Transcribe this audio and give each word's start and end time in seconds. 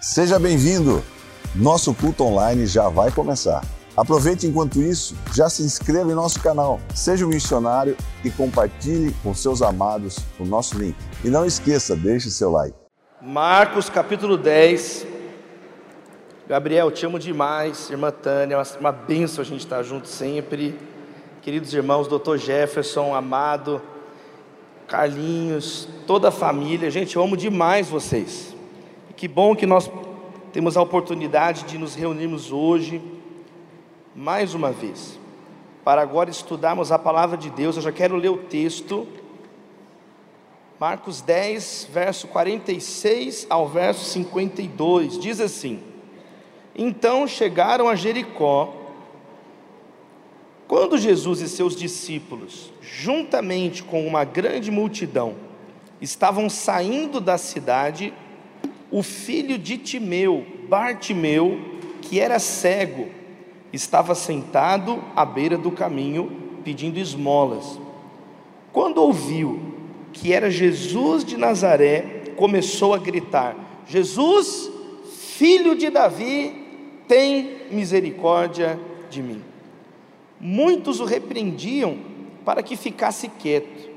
Seja 0.00 0.38
bem-vindo! 0.38 1.04
Nosso 1.54 1.92
culto 1.92 2.24
online 2.24 2.64
já 2.64 2.88
vai 2.88 3.10
começar. 3.10 3.62
Aproveite 3.94 4.46
enquanto 4.46 4.80
isso, 4.80 5.14
já 5.34 5.50
se 5.50 5.62
inscreva 5.62 6.10
em 6.10 6.14
nosso 6.14 6.40
canal, 6.40 6.80
seja 6.94 7.26
um 7.26 7.28
missionário 7.28 7.94
e 8.24 8.30
compartilhe 8.30 9.14
com 9.22 9.34
seus 9.34 9.60
amados 9.60 10.16
o 10.38 10.44
nosso 10.46 10.78
link. 10.78 10.96
E 11.22 11.28
não 11.28 11.44
esqueça, 11.44 11.94
deixe 11.94 12.30
seu 12.30 12.50
like. 12.50 12.74
Marcos 13.20 13.90
capítulo 13.90 14.38
10. 14.38 15.06
Gabriel, 16.48 16.90
te 16.90 17.04
amo 17.04 17.18
demais, 17.18 17.90
irmã 17.90 18.10
Tânia, 18.10 18.56
uma 18.80 18.92
benção 18.92 19.42
a 19.42 19.44
gente 19.44 19.60
estar 19.60 19.82
junto 19.82 20.08
sempre. 20.08 20.78
Queridos 21.42 21.74
irmãos, 21.74 22.08
doutor 22.08 22.38
Jefferson, 22.38 23.14
amado, 23.14 23.82
Carlinhos, 24.88 25.86
toda 26.06 26.28
a 26.28 26.32
família, 26.32 26.90
gente, 26.90 27.16
eu 27.16 27.22
amo 27.22 27.36
demais 27.36 27.90
vocês. 27.90 28.58
Que 29.20 29.28
bom 29.28 29.54
que 29.54 29.66
nós 29.66 29.90
temos 30.50 30.78
a 30.78 30.82
oportunidade 30.82 31.64
de 31.64 31.76
nos 31.76 31.94
reunirmos 31.94 32.50
hoje, 32.50 33.02
mais 34.16 34.54
uma 34.54 34.72
vez, 34.72 35.20
para 35.84 36.00
agora 36.00 36.30
estudarmos 36.30 36.90
a 36.90 36.98
palavra 36.98 37.36
de 37.36 37.50
Deus. 37.50 37.76
Eu 37.76 37.82
já 37.82 37.92
quero 37.92 38.16
ler 38.16 38.30
o 38.30 38.38
texto, 38.38 39.06
Marcos 40.78 41.20
10, 41.20 41.88
verso 41.92 42.28
46 42.28 43.46
ao 43.50 43.68
verso 43.68 44.06
52, 44.06 45.18
diz 45.18 45.38
assim: 45.38 45.82
Então 46.74 47.26
chegaram 47.26 47.90
a 47.90 47.94
Jericó, 47.94 48.74
quando 50.66 50.96
Jesus 50.96 51.42
e 51.42 51.48
seus 51.50 51.76
discípulos, 51.76 52.72
juntamente 52.80 53.82
com 53.82 54.06
uma 54.06 54.24
grande 54.24 54.70
multidão, 54.70 55.34
estavam 56.00 56.48
saindo 56.48 57.20
da 57.20 57.36
cidade, 57.36 58.14
o 58.90 59.02
filho 59.02 59.58
de 59.58 59.78
Timeu, 59.78 60.44
Bartimeu, 60.68 61.58
que 62.02 62.18
era 62.18 62.38
cego, 62.38 63.08
estava 63.72 64.14
sentado 64.14 65.02
à 65.14 65.24
beira 65.24 65.56
do 65.56 65.70
caminho 65.70 66.30
pedindo 66.64 66.98
esmolas. 66.98 67.78
Quando 68.72 68.98
ouviu 68.98 69.60
que 70.12 70.32
era 70.32 70.50
Jesus 70.50 71.24
de 71.24 71.36
Nazaré, 71.36 72.34
começou 72.36 72.94
a 72.94 72.98
gritar: 72.98 73.56
Jesus, 73.86 74.70
filho 75.12 75.76
de 75.76 75.90
Davi, 75.90 76.54
tem 77.06 77.58
misericórdia 77.70 78.78
de 79.08 79.22
mim. 79.22 79.42
Muitos 80.40 81.00
o 81.00 81.04
repreendiam 81.04 81.98
para 82.44 82.62
que 82.62 82.76
ficasse 82.76 83.28
quieto, 83.28 83.90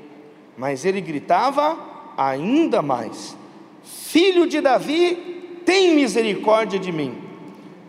mas 0.56 0.84
ele 0.84 1.00
gritava 1.00 1.78
ainda 2.16 2.82
mais: 2.82 3.36
Filho 3.84 4.46
de 4.46 4.60
Davi, 4.60 5.60
tem 5.64 5.94
misericórdia 5.94 6.78
de 6.78 6.90
mim. 6.90 7.14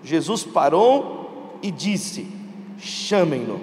Jesus 0.03 0.43
parou 0.43 1.57
e 1.61 1.71
disse: 1.71 2.27
Chamem-no. 2.77 3.59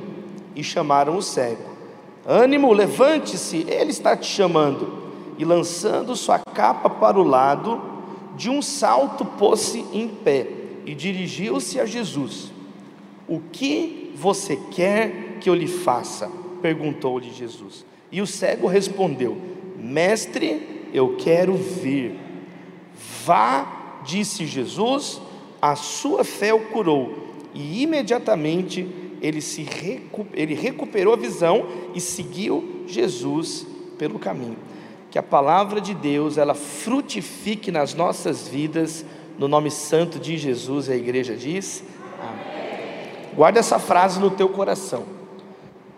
E 0.55 0.63
chamaram 0.63 1.17
o 1.17 1.23
cego. 1.23 1.63
Ânimo, 2.27 2.73
levante-se, 2.73 3.65
ele 3.69 3.91
está 3.91 4.17
te 4.17 4.27
chamando. 4.27 5.03
E 5.39 5.45
lançando 5.45 6.15
sua 6.15 6.39
capa 6.39 6.91
para 6.91 7.19
o 7.19 7.23
lado, 7.23 7.81
de 8.37 8.51
um 8.51 8.61
salto 8.61 9.25
pôs-se 9.25 9.85
em 9.93 10.09
pé 10.09 10.47
e 10.85 10.95
dirigiu-se 10.95 11.81
a 11.81 11.87
Jesus. 11.87 12.53
O 13.27 13.41
que 13.41 14.13
você 14.15 14.57
quer 14.71 15.39
que 15.41 15.49
eu 15.49 15.55
lhe 15.55 15.67
faça? 15.67 16.31
perguntou-lhe 16.61 17.33
Jesus. 17.33 17.85
E 18.11 18.21
o 18.21 18.27
cego 18.27 18.67
respondeu: 18.67 19.37
Mestre, 19.77 20.72
eu 20.93 21.17
quero 21.17 21.55
ver. 21.55 22.19
Vá, 23.25 24.01
disse 24.05 24.47
Jesus, 24.47 25.21
a 25.61 25.77
sua 25.77 26.25
fé 26.25 26.53
o 26.53 26.61
curou. 26.67 27.29
E 27.55 27.83
imediatamente 27.83 28.89
ele, 29.21 29.41
se 29.41 29.63
recu 29.63 30.27
ele 30.33 30.55
recuperou 30.55 31.15
a 31.15 31.17
visão 31.17 31.67
e 31.95 32.01
seguiu 32.01 32.85
Jesus 32.87 33.67
pelo 33.97 34.19
caminho. 34.19 34.57
Que 35.11 35.19
a 35.19 35.23
palavra 35.23 35.81
de 35.81 35.95
Deus 35.95 36.39
ela 36.39 36.55
frutifique 36.55 37.71
nas 37.71 37.95
nossas 37.95 38.49
vidas, 38.49 39.05
no 39.39 39.47
nome 39.47 39.71
santo 39.71 40.19
de 40.19 40.37
Jesus, 40.37 40.89
a 40.89 40.97
igreja 40.97 41.37
diz: 41.37 41.85
Amém. 42.21 43.33
Guarda 43.35 43.61
essa 43.61 43.79
frase 43.79 44.19
no 44.19 44.31
teu 44.31 44.49
coração. 44.49 45.05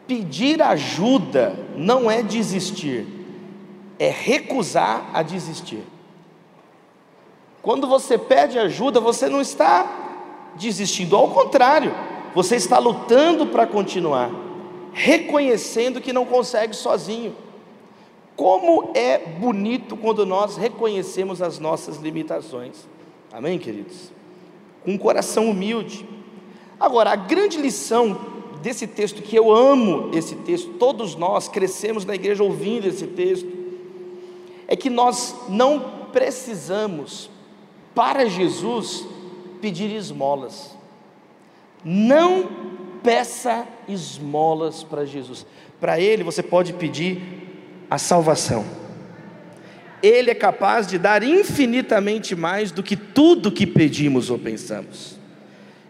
Pedir 0.06 0.60
ajuda 0.60 1.56
não 1.76 2.10
é 2.10 2.22
desistir, 2.22 3.06
é 3.98 4.08
recusar 4.08 5.10
a 5.12 5.22
desistir. 5.22 5.82
Quando 7.62 7.86
você 7.86 8.18
pede 8.18 8.58
ajuda, 8.58 9.00
você 9.00 9.28
não 9.28 9.40
está 9.40 10.52
desistindo, 10.56 11.16
ao 11.16 11.30
contrário, 11.30 11.94
você 12.34 12.56
está 12.56 12.78
lutando 12.78 13.46
para 13.46 13.66
continuar, 13.66 14.30
reconhecendo 14.92 16.00
que 16.00 16.12
não 16.12 16.26
consegue 16.26 16.74
sozinho. 16.74 17.34
Como 18.36 18.90
é 18.94 19.18
bonito 19.18 19.96
quando 19.96 20.26
nós 20.26 20.56
reconhecemos 20.56 21.40
as 21.40 21.58
nossas 21.58 21.98
limitações. 21.98 22.86
Amém, 23.32 23.58
queridos? 23.58 24.12
Com 24.84 24.92
um 24.92 24.98
coração 24.98 25.48
humilde. 25.48 26.06
Agora, 26.78 27.12
a 27.12 27.16
grande 27.16 27.56
lição 27.58 28.18
desse 28.60 28.86
texto, 28.86 29.22
que 29.22 29.36
eu 29.36 29.52
amo 29.52 30.10
esse 30.12 30.34
texto, 30.36 30.72
todos 30.74 31.14
nós 31.14 31.48
crescemos 31.48 32.04
na 32.04 32.14
igreja 32.14 32.42
ouvindo 32.42 32.86
esse 32.86 33.06
texto, 33.06 33.63
é 34.74 34.76
que 34.76 34.90
nós 34.90 35.36
não 35.48 36.08
precisamos 36.12 37.30
para 37.94 38.26
Jesus 38.26 39.06
pedir 39.60 39.94
esmolas. 39.94 40.76
Não 41.84 42.50
peça 43.04 43.68
esmolas 43.86 44.82
para 44.82 45.04
Jesus. 45.04 45.46
Para 45.80 46.00
Ele 46.00 46.24
você 46.24 46.42
pode 46.42 46.72
pedir 46.72 47.22
a 47.88 47.98
salvação. 47.98 48.64
Ele 50.02 50.32
é 50.32 50.34
capaz 50.34 50.88
de 50.88 50.98
dar 50.98 51.22
infinitamente 51.22 52.34
mais 52.34 52.72
do 52.72 52.82
que 52.82 52.96
tudo 52.96 53.52
que 53.52 53.66
pedimos 53.66 54.28
ou 54.28 54.38
pensamos. 54.38 55.16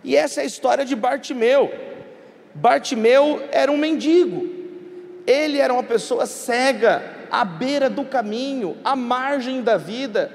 E 0.04 0.14
essa 0.14 0.40
é 0.40 0.44
a 0.44 0.46
história 0.46 0.84
de 0.84 0.94
Bartimeu. 0.94 1.72
Bartimeu 2.54 3.42
era 3.50 3.72
um 3.72 3.78
mendigo. 3.78 4.46
Ele 5.26 5.58
era 5.58 5.72
uma 5.72 5.82
pessoa 5.82 6.26
cega, 6.26 7.13
à 7.40 7.44
beira 7.44 7.90
do 7.90 8.04
caminho, 8.04 8.76
à 8.84 8.94
margem 8.94 9.62
da 9.62 9.76
vida 9.76 10.30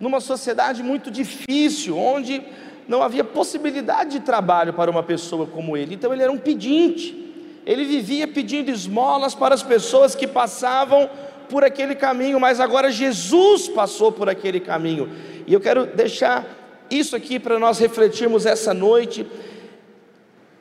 numa 0.00 0.20
sociedade 0.20 0.82
muito 0.82 1.10
difícil, 1.10 1.96
onde 1.96 2.42
não 2.88 3.02
havia 3.02 3.24
possibilidade 3.24 4.10
de 4.10 4.20
trabalho 4.20 4.72
para 4.72 4.90
uma 4.90 5.02
pessoa 5.02 5.46
como 5.46 5.76
ele. 5.76 5.94
Então 5.94 6.12
ele 6.12 6.22
era 6.22 6.32
um 6.32 6.38
pedinte. 6.38 7.24
Ele 7.64 7.84
vivia 7.84 8.28
pedindo 8.28 8.70
esmolas 8.70 9.34
para 9.34 9.54
as 9.54 9.62
pessoas 9.62 10.14
que 10.14 10.26
passavam 10.26 11.08
por 11.48 11.64
aquele 11.64 11.94
caminho, 11.94 12.38
mas 12.38 12.60
agora 12.60 12.90
Jesus 12.90 13.68
passou 13.68 14.12
por 14.12 14.28
aquele 14.28 14.60
caminho. 14.60 15.08
E 15.46 15.52
eu 15.52 15.60
quero 15.60 15.86
deixar 15.86 16.44
isso 16.90 17.16
aqui 17.16 17.38
para 17.38 17.58
nós 17.58 17.78
refletirmos 17.78 18.46
essa 18.46 18.74
noite. 18.74 19.26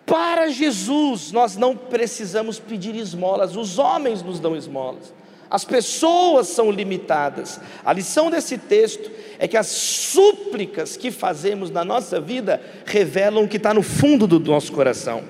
Para 0.06 0.48
Jesus, 0.48 1.32
nós 1.32 1.58
não 1.58 1.76
precisamos 1.76 2.60
pedir 2.60 2.96
esmolas, 2.96 3.56
os 3.56 3.80
homens 3.80 4.22
nos 4.22 4.40
dão 4.40 4.56
esmolas. 4.56 5.14
As 5.56 5.64
pessoas 5.64 6.50
são 6.50 6.70
limitadas. 6.70 7.62
A 7.86 7.94
lição 7.94 8.30
desse 8.30 8.58
texto 8.58 9.10
é 9.40 9.48
que 9.48 9.56
as 9.56 9.68
súplicas 9.68 10.98
que 10.98 11.10
fazemos 11.12 11.72
na 11.72 11.86
nossa 11.86 12.20
vida 12.20 12.62
revelam 12.86 13.46
o 13.46 13.48
que 13.48 13.56
está 13.56 13.74
no 13.74 13.82
fundo 13.82 14.28
do 14.28 14.38
nosso 14.38 14.74
coração. 14.74 15.24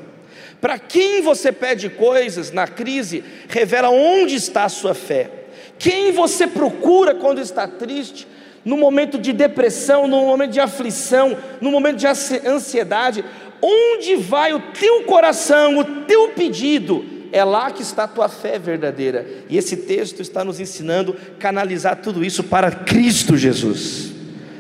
Para 0.60 0.80
quem 0.80 1.22
você 1.22 1.52
pede 1.52 1.92
coisas 1.92 2.52
na 2.52 2.66
crise, 2.66 3.24
revela 3.48 3.92
onde 3.92 4.34
está 4.34 4.64
a 4.64 4.70
sua 4.70 4.96
fé. 4.96 5.30
Quem 5.78 6.12
você 6.12 6.48
procura 6.48 7.14
quando 7.14 7.40
está 7.40 7.68
triste, 7.68 8.28
no 8.66 8.78
momento 8.78 9.20
de 9.20 9.32
depressão, 9.32 10.08
no 10.08 10.22
momento 10.22 10.54
de 10.54 10.60
aflição, 10.60 11.38
no 11.62 11.70
momento 11.70 11.98
de 11.98 12.08
ansiedade, 12.48 13.24
onde 13.62 14.16
vai 14.16 14.54
o 14.54 14.60
teu 14.72 15.04
coração, 15.04 15.78
o 15.78 15.84
teu 16.08 16.30
pedido? 16.30 17.15
É 17.36 17.44
lá 17.44 17.70
que 17.70 17.82
está 17.82 18.06
a 18.06 18.08
tua 18.08 18.30
fé 18.30 18.58
verdadeira. 18.58 19.28
E 19.50 19.58
esse 19.58 19.76
texto 19.76 20.22
está 20.22 20.42
nos 20.42 20.62
ensinando 20.62 21.14
a 21.36 21.38
canalizar 21.38 21.98
tudo 21.98 22.24
isso 22.24 22.46
para 22.46 22.72
Cristo 22.72 23.36
Jesus. 23.36 24.14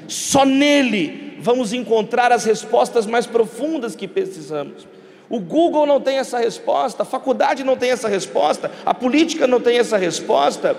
Só 0.10 0.44
nele 0.44 1.38
vamos 1.40 1.72
encontrar 1.72 2.34
as 2.34 2.44
respostas 2.44 3.06
mais 3.06 3.26
profundas 3.26 3.96
que 3.96 4.10
precisamos. 4.10 4.86
O 5.30 5.40
Google 5.40 5.86
não 5.86 6.02
tem 6.02 6.18
essa 6.18 6.38
resposta, 6.38 7.04
a 7.04 7.06
faculdade 7.06 7.64
não 7.64 7.78
tem 7.78 7.92
essa 7.92 8.10
resposta, 8.10 8.70
a 8.86 8.94
política 8.94 9.48
não 9.48 9.62
tem 9.62 9.78
essa 9.78 9.96
resposta. 9.96 10.76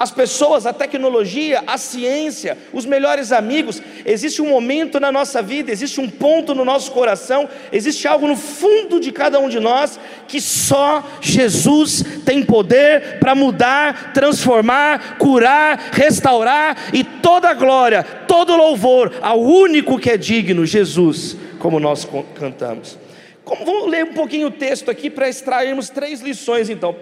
As 0.00 0.10
pessoas, 0.10 0.64
a 0.64 0.72
tecnologia, 0.72 1.62
a 1.66 1.76
ciência, 1.76 2.56
os 2.72 2.86
melhores 2.86 3.32
amigos. 3.32 3.82
Existe 4.06 4.40
um 4.40 4.48
momento 4.48 4.98
na 4.98 5.12
nossa 5.12 5.42
vida, 5.42 5.70
existe 5.70 6.00
um 6.00 6.08
ponto 6.08 6.54
no 6.54 6.64
nosso 6.64 6.90
coração, 6.90 7.46
existe 7.70 8.08
algo 8.08 8.26
no 8.26 8.34
fundo 8.34 8.98
de 8.98 9.12
cada 9.12 9.38
um 9.38 9.46
de 9.46 9.60
nós 9.60 10.00
que 10.26 10.40
só 10.40 11.06
Jesus 11.20 12.02
tem 12.24 12.42
poder 12.42 13.18
para 13.18 13.34
mudar, 13.34 14.14
transformar, 14.14 15.18
curar, 15.18 15.90
restaurar 15.92 16.78
e 16.94 17.04
toda 17.04 17.50
a 17.50 17.54
glória, 17.54 18.02
todo 18.26 18.56
louvor 18.56 19.12
ao 19.20 19.38
único 19.38 19.98
que 19.98 20.08
é 20.08 20.16
digno, 20.16 20.64
Jesus, 20.64 21.36
como 21.58 21.78
nós 21.78 22.08
cantamos. 22.38 22.98
Como, 23.44 23.66
vamos 23.66 23.90
ler 23.90 24.06
um 24.06 24.14
pouquinho 24.14 24.46
o 24.46 24.50
texto 24.50 24.90
aqui 24.90 25.10
para 25.10 25.28
extrairmos 25.28 25.90
três 25.90 26.22
lições 26.22 26.70
então. 26.70 26.96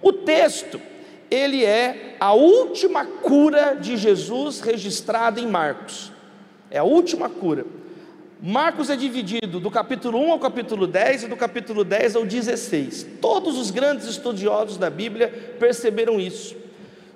O 0.00 0.12
texto 0.12 0.80
ele 1.34 1.64
é 1.64 2.16
a 2.20 2.32
última 2.32 3.04
cura 3.04 3.74
de 3.74 3.96
Jesus 3.96 4.60
registrada 4.60 5.40
em 5.40 5.46
Marcos. 5.46 6.12
É 6.70 6.78
a 6.78 6.84
última 6.84 7.28
cura. 7.28 7.66
Marcos 8.40 8.90
é 8.90 8.96
dividido 8.96 9.58
do 9.58 9.70
capítulo 9.70 10.18
1 10.18 10.32
ao 10.32 10.38
capítulo 10.38 10.86
10 10.86 11.24
e 11.24 11.28
do 11.28 11.36
capítulo 11.36 11.82
10 11.82 12.16
ao 12.16 12.24
16. 12.24 13.06
Todos 13.20 13.58
os 13.58 13.70
grandes 13.70 14.06
estudiosos 14.06 14.76
da 14.76 14.90
Bíblia 14.90 15.56
perceberam 15.58 16.20
isso. 16.20 16.54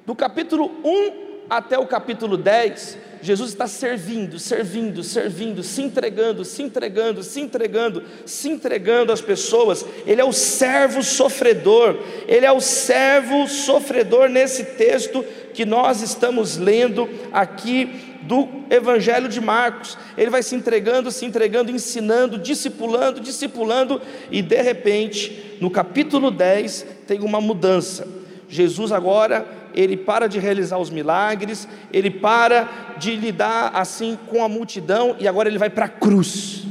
Do 0.06 0.15
capítulo 0.15 0.70
1 0.85 1.29
até 1.50 1.79
o 1.79 1.87
capítulo 1.87 2.37
10, 2.37 2.99
Jesus 3.23 3.50
está 3.50 3.67
servindo, 3.67 4.38
servindo, 4.38 5.03
servindo, 5.03 5.62
se 5.62 5.82
entregando, 5.82 6.44
se 6.44 6.62
entregando, 6.62 7.23
se 7.23 7.41
entregando, 7.41 8.03
se 8.25 8.49
entregando 8.49 9.12
às 9.12 9.20
pessoas. 9.20 9.85
Ele 10.06 10.20
é 10.20 10.25
o 10.25 10.32
servo 10.32 11.03
sofredor, 11.03 11.99
ele 12.26 12.47
é 12.47 12.53
o 12.53 12.61
servo 12.61 13.47
sofredor 13.49 14.29
nesse 14.29 14.65
texto 14.65 15.25
que 15.53 15.65
nós 15.65 16.03
estamos 16.03 16.56
lendo 16.56 17.09
aqui 17.32 18.19
do 18.23 18.49
Evangelho 18.70 19.29
de 19.29 19.41
Marcos. 19.41 19.97
Ele 20.17 20.31
vai 20.31 20.43
se 20.43 20.55
entregando, 20.55 21.11
se 21.11 21.25
entregando, 21.25 21.70
ensinando, 21.70 22.38
discipulando, 22.38 23.20
discipulando, 23.20 24.00
e 24.31 24.43
de 24.43 24.62
repente, 24.62 25.56
no 25.61 25.70
capítulo 25.70 26.31
10, 26.31 26.87
tem 27.06 27.20
uma 27.20 27.41
mudança. 27.41 28.18
Jesus 28.49 28.93
agora 28.93 29.47
ele 29.75 29.97
para 29.97 30.27
de 30.27 30.39
realizar 30.39 30.79
os 30.79 30.91
milagres, 30.91 31.69
ele 31.93 32.11
para 32.11 32.69
de 32.99 33.15
lidar 33.15 33.71
assim 33.75 34.19
com 34.27 34.43
a 34.43 34.49
multidão 34.49 35.15
e 35.21 35.29
agora 35.29 35.49
ele 35.49 35.59
vai 35.59 35.71
para 35.71 35.85
a 35.85 35.89
cruz. 35.89 36.65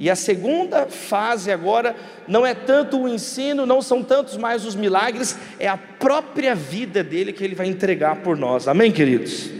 E 0.00 0.08
a 0.08 0.16
segunda 0.16 0.86
fase 0.86 1.52
agora 1.52 1.94
não 2.26 2.46
é 2.46 2.54
tanto 2.54 3.02
o 3.02 3.08
ensino, 3.08 3.66
não 3.66 3.82
são 3.82 4.02
tantos 4.02 4.38
mais 4.38 4.64
os 4.64 4.74
milagres, 4.74 5.38
é 5.58 5.68
a 5.68 5.76
própria 5.76 6.54
vida 6.54 7.04
dele 7.04 7.34
que 7.34 7.44
ele 7.44 7.54
vai 7.54 7.66
entregar 7.66 8.16
por 8.22 8.34
nós. 8.36 8.66
Amém, 8.66 8.90
queridos? 8.90 9.50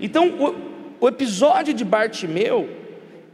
Então, 0.00 0.28
o, 0.28 1.04
o 1.04 1.08
episódio 1.08 1.74
de 1.74 1.84
Bartimeu 1.84 2.68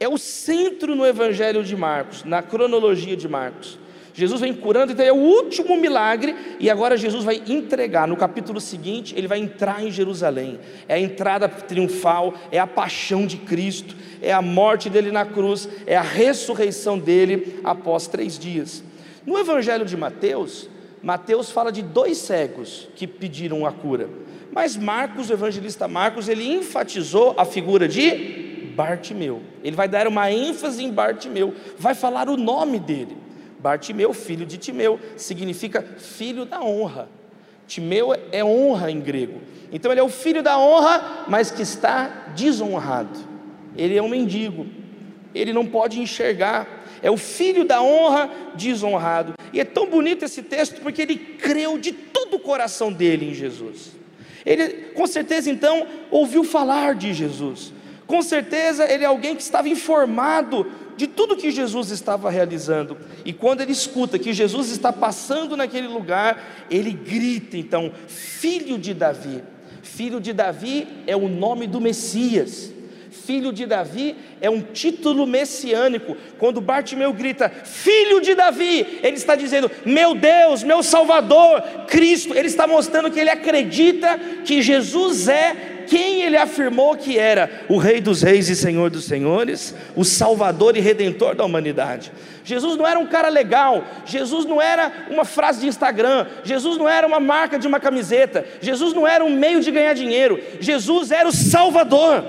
é 0.00 0.08
o 0.08 0.16
centro 0.16 0.96
no 0.96 1.04
Evangelho 1.04 1.62
de 1.62 1.76
Marcos, 1.76 2.24
na 2.24 2.40
cronologia 2.40 3.14
de 3.16 3.28
Marcos. 3.28 3.78
Jesus 4.18 4.40
vem 4.40 4.52
curando, 4.52 4.90
então 4.90 5.06
é 5.06 5.12
o 5.12 5.16
último 5.16 5.76
milagre, 5.76 6.34
e 6.58 6.68
agora 6.68 6.96
Jesus 6.96 7.22
vai 7.22 7.40
entregar. 7.46 8.08
No 8.08 8.16
capítulo 8.16 8.60
seguinte, 8.60 9.14
ele 9.16 9.28
vai 9.28 9.38
entrar 9.38 9.80
em 9.80 9.92
Jerusalém. 9.92 10.58
É 10.88 10.94
a 10.94 10.98
entrada 10.98 11.48
triunfal, 11.48 12.34
é 12.50 12.58
a 12.58 12.66
paixão 12.66 13.24
de 13.24 13.36
Cristo, 13.36 13.94
é 14.20 14.32
a 14.32 14.42
morte 14.42 14.90
dele 14.90 15.12
na 15.12 15.24
cruz, 15.24 15.68
é 15.86 15.96
a 15.96 16.02
ressurreição 16.02 16.98
dele 16.98 17.60
após 17.62 18.08
três 18.08 18.36
dias. 18.36 18.82
No 19.24 19.38
Evangelho 19.38 19.84
de 19.84 19.96
Mateus, 19.96 20.68
Mateus 21.00 21.52
fala 21.52 21.70
de 21.70 21.80
dois 21.80 22.18
cegos 22.18 22.88
que 22.96 23.06
pediram 23.06 23.64
a 23.64 23.70
cura. 23.70 24.10
Mas 24.50 24.76
Marcos, 24.76 25.30
o 25.30 25.32
evangelista 25.32 25.86
Marcos, 25.86 26.28
ele 26.28 26.44
enfatizou 26.44 27.36
a 27.38 27.44
figura 27.44 27.86
de 27.86 28.72
Bartimeu. 28.74 29.42
Ele 29.62 29.76
vai 29.76 29.86
dar 29.86 30.08
uma 30.08 30.28
ênfase 30.32 30.82
em 30.82 30.90
Bartimeu, 30.90 31.54
vai 31.78 31.94
falar 31.94 32.28
o 32.28 32.36
nome 32.36 32.80
dele. 32.80 33.27
Bartimeu, 33.58 34.12
filho 34.12 34.46
de 34.46 34.56
Timeu, 34.56 35.00
significa 35.16 35.82
filho 35.98 36.44
da 36.44 36.60
honra. 36.60 37.08
Timeu 37.66 38.14
é 38.32 38.42
honra 38.42 38.90
em 38.90 39.00
grego. 39.00 39.40
Então 39.72 39.92
ele 39.92 40.00
é 40.00 40.04
o 40.04 40.08
filho 40.08 40.42
da 40.42 40.58
honra, 40.58 41.24
mas 41.28 41.50
que 41.50 41.62
está 41.62 42.32
desonrado. 42.34 43.18
Ele 43.76 43.96
é 43.96 44.02
um 44.02 44.08
mendigo. 44.08 44.66
Ele 45.34 45.52
não 45.52 45.66
pode 45.66 46.00
enxergar. 46.00 46.66
É 47.02 47.10
o 47.10 47.16
filho 47.16 47.64
da 47.64 47.82
honra 47.82 48.30
desonrado. 48.54 49.34
E 49.52 49.60
é 49.60 49.64
tão 49.64 49.86
bonito 49.86 50.24
esse 50.24 50.42
texto 50.42 50.80
porque 50.80 51.02
ele 51.02 51.16
creu 51.16 51.78
de 51.78 51.92
todo 51.92 52.34
o 52.34 52.40
coração 52.40 52.92
dele 52.92 53.30
em 53.30 53.34
Jesus. 53.34 53.92
Ele, 54.44 54.92
com 54.94 55.06
certeza, 55.06 55.50
então, 55.50 55.86
ouviu 56.10 56.42
falar 56.42 56.94
de 56.94 57.12
Jesus. 57.12 57.72
Com 58.06 58.22
certeza, 58.22 58.90
ele 58.90 59.04
é 59.04 59.06
alguém 59.06 59.36
que 59.36 59.42
estava 59.42 59.68
informado 59.68 60.66
de 60.98 61.06
tudo 61.06 61.36
que 61.36 61.52
Jesus 61.52 61.90
estava 61.90 62.28
realizando. 62.28 62.98
E 63.24 63.32
quando 63.32 63.60
ele 63.60 63.70
escuta 63.70 64.18
que 64.18 64.32
Jesus 64.32 64.68
está 64.70 64.92
passando 64.92 65.56
naquele 65.56 65.86
lugar, 65.86 66.66
ele 66.68 66.90
grita 66.90 67.56
então: 67.56 67.92
Filho 68.08 68.76
de 68.76 68.92
Davi. 68.92 69.42
Filho 69.80 70.20
de 70.20 70.32
Davi 70.32 70.86
é 71.06 71.16
o 71.16 71.28
nome 71.28 71.68
do 71.68 71.80
Messias. 71.80 72.72
Filho 73.10 73.52
de 73.52 73.64
Davi 73.64 74.16
é 74.40 74.50
um 74.50 74.60
título 74.60 75.24
messiânico. 75.26 76.16
Quando 76.36 76.60
Bartimeu 76.60 77.12
grita, 77.12 77.48
Filho 77.48 78.20
de 78.20 78.34
Davi, 78.34 78.98
ele 79.02 79.16
está 79.16 79.36
dizendo, 79.36 79.70
Meu 79.86 80.16
Deus, 80.16 80.64
meu 80.64 80.82
Salvador, 80.82 81.62
Cristo. 81.86 82.34
Ele 82.34 82.48
está 82.48 82.66
mostrando 82.66 83.10
que 83.10 83.20
ele 83.20 83.30
acredita 83.30 84.18
que 84.44 84.60
Jesus 84.60 85.28
é 85.28 85.77
quem 85.88 86.22
ele 86.22 86.36
afirmou 86.36 86.96
que 86.96 87.18
era 87.18 87.64
o 87.68 87.78
Rei 87.78 88.00
dos 88.00 88.22
Reis 88.22 88.48
e 88.48 88.56
Senhor 88.56 88.90
dos 88.90 89.04
Senhores, 89.04 89.74
o 89.96 90.04
Salvador 90.04 90.76
e 90.76 90.80
Redentor 90.80 91.34
da 91.34 91.44
humanidade. 91.44 92.12
Jesus 92.44 92.76
não 92.76 92.86
era 92.86 92.98
um 92.98 93.06
cara 93.06 93.28
legal, 93.28 93.84
Jesus 94.06 94.44
não 94.44 94.60
era 94.60 95.06
uma 95.10 95.24
frase 95.24 95.60
de 95.60 95.66
Instagram, 95.66 96.26
Jesus 96.44 96.76
não 96.76 96.88
era 96.88 97.06
uma 97.06 97.20
marca 97.20 97.58
de 97.58 97.66
uma 97.66 97.80
camiseta, 97.80 98.44
Jesus 98.60 98.94
não 98.94 99.06
era 99.06 99.24
um 99.24 99.30
meio 99.30 99.60
de 99.60 99.70
ganhar 99.70 99.94
dinheiro, 99.94 100.40
Jesus 100.60 101.10
era 101.10 101.28
o 101.28 101.32
Salvador. 101.32 102.24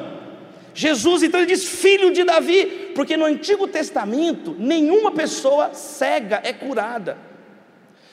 Jesus, 0.73 1.23
então, 1.23 1.39
ele 1.39 1.49
diz 1.49 1.65
filho 1.65 2.11
de 2.11 2.23
Davi, 2.23 2.91
porque 2.95 3.17
no 3.17 3.25
Antigo 3.25 3.67
Testamento 3.67 4.55
nenhuma 4.57 5.11
pessoa 5.11 5.73
cega 5.73 6.39
é 6.43 6.53
curada. 6.53 7.28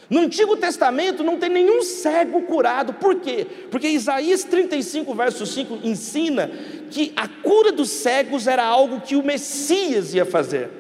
No 0.09 0.21
Antigo 0.21 0.57
Testamento 0.57 1.25
não 1.25 1.37
tem 1.37 1.51
nenhum 1.51 1.83
cego 1.83 2.43
curado, 2.43 2.95
por 2.95 3.17
quê? 3.17 3.47
Porque 3.71 3.89
Isaías 3.89 4.45
35, 4.45 5.13
verso 5.15 5.45
5 5.45 5.81
ensina 5.83 6.51
que 6.91 7.13
a 7.17 7.27
cura 7.27 7.73
dos 7.73 7.91
cegos 7.91 8.47
era 8.47 8.65
algo 8.65 9.01
que 9.01 9.17
o 9.17 9.23
Messias 9.23 10.15
ia 10.15 10.25
fazer, 10.25 10.71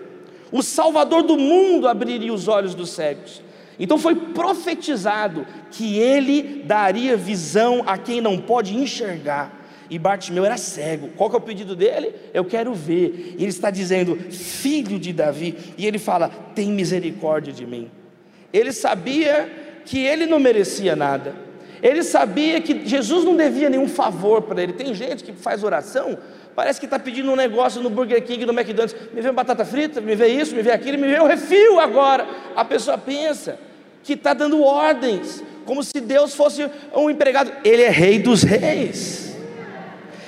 o 0.52 0.62
Salvador 0.62 1.24
do 1.24 1.36
mundo 1.36 1.88
abriria 1.88 2.32
os 2.32 2.46
olhos 2.46 2.74
dos 2.74 2.90
cegos. 2.90 3.42
Então 3.78 3.98
foi 3.98 4.14
profetizado 4.14 5.46
que 5.70 5.98
ele 5.98 6.62
daria 6.64 7.16
visão 7.16 7.82
a 7.86 7.98
quem 7.98 8.20
não 8.20 8.38
pode 8.38 8.74
enxergar. 8.74 9.64
E 9.90 9.98
Bartimeu 9.98 10.44
era 10.44 10.56
cego. 10.56 11.10
Qual 11.16 11.30
que 11.30 11.36
é 11.36 11.38
o 11.38 11.42
pedido 11.42 11.76
dele? 11.76 12.14
Eu 12.32 12.44
quero 12.44 12.74
ver. 12.74 13.34
E 13.38 13.42
ele 13.42 13.50
está 13.50 13.70
dizendo, 13.70 14.16
filho 14.30 14.98
de 14.98 15.12
Davi. 15.12 15.54
E 15.76 15.86
ele 15.86 15.98
fala: 15.98 16.28
tem 16.54 16.70
misericórdia 16.70 17.52
de 17.52 17.66
mim. 17.66 17.90
Ele 18.56 18.72
sabia 18.72 19.48
que 19.84 19.98
ele 19.98 20.24
não 20.24 20.38
merecia 20.38 20.96
nada. 20.96 21.34
Ele 21.82 22.02
sabia 22.02 22.58
que 22.58 22.86
Jesus 22.86 23.22
não 23.22 23.36
devia 23.36 23.68
nenhum 23.68 23.86
favor 23.86 24.40
para 24.42 24.62
ele. 24.62 24.72
Tem 24.72 24.94
gente 24.94 25.22
que 25.22 25.32
faz 25.32 25.62
oração, 25.62 26.16
parece 26.54 26.80
que 26.80 26.86
está 26.86 26.98
pedindo 26.98 27.30
um 27.30 27.36
negócio 27.36 27.82
no 27.82 27.90
Burger 27.90 28.24
King, 28.24 28.46
no 28.46 28.54
McDonald's. 28.54 28.96
Me 29.12 29.20
vê 29.20 29.30
batata 29.30 29.62
frita, 29.62 30.00
me 30.00 30.14
vê 30.16 30.28
isso, 30.28 30.56
me 30.56 30.62
vê 30.62 30.72
aquilo, 30.72 30.98
me 30.98 31.06
vê 31.06 31.20
o 31.20 31.26
refil 31.26 31.78
agora. 31.78 32.26
A 32.56 32.64
pessoa 32.64 32.96
pensa 32.96 33.58
que 34.02 34.14
está 34.14 34.32
dando 34.32 34.62
ordens, 34.62 35.44
como 35.66 35.82
se 35.84 36.00
Deus 36.00 36.34
fosse 36.34 36.66
um 36.94 37.10
empregado. 37.10 37.52
Ele 37.62 37.82
é 37.82 37.90
rei 37.90 38.18
dos 38.18 38.42
reis. 38.42 39.36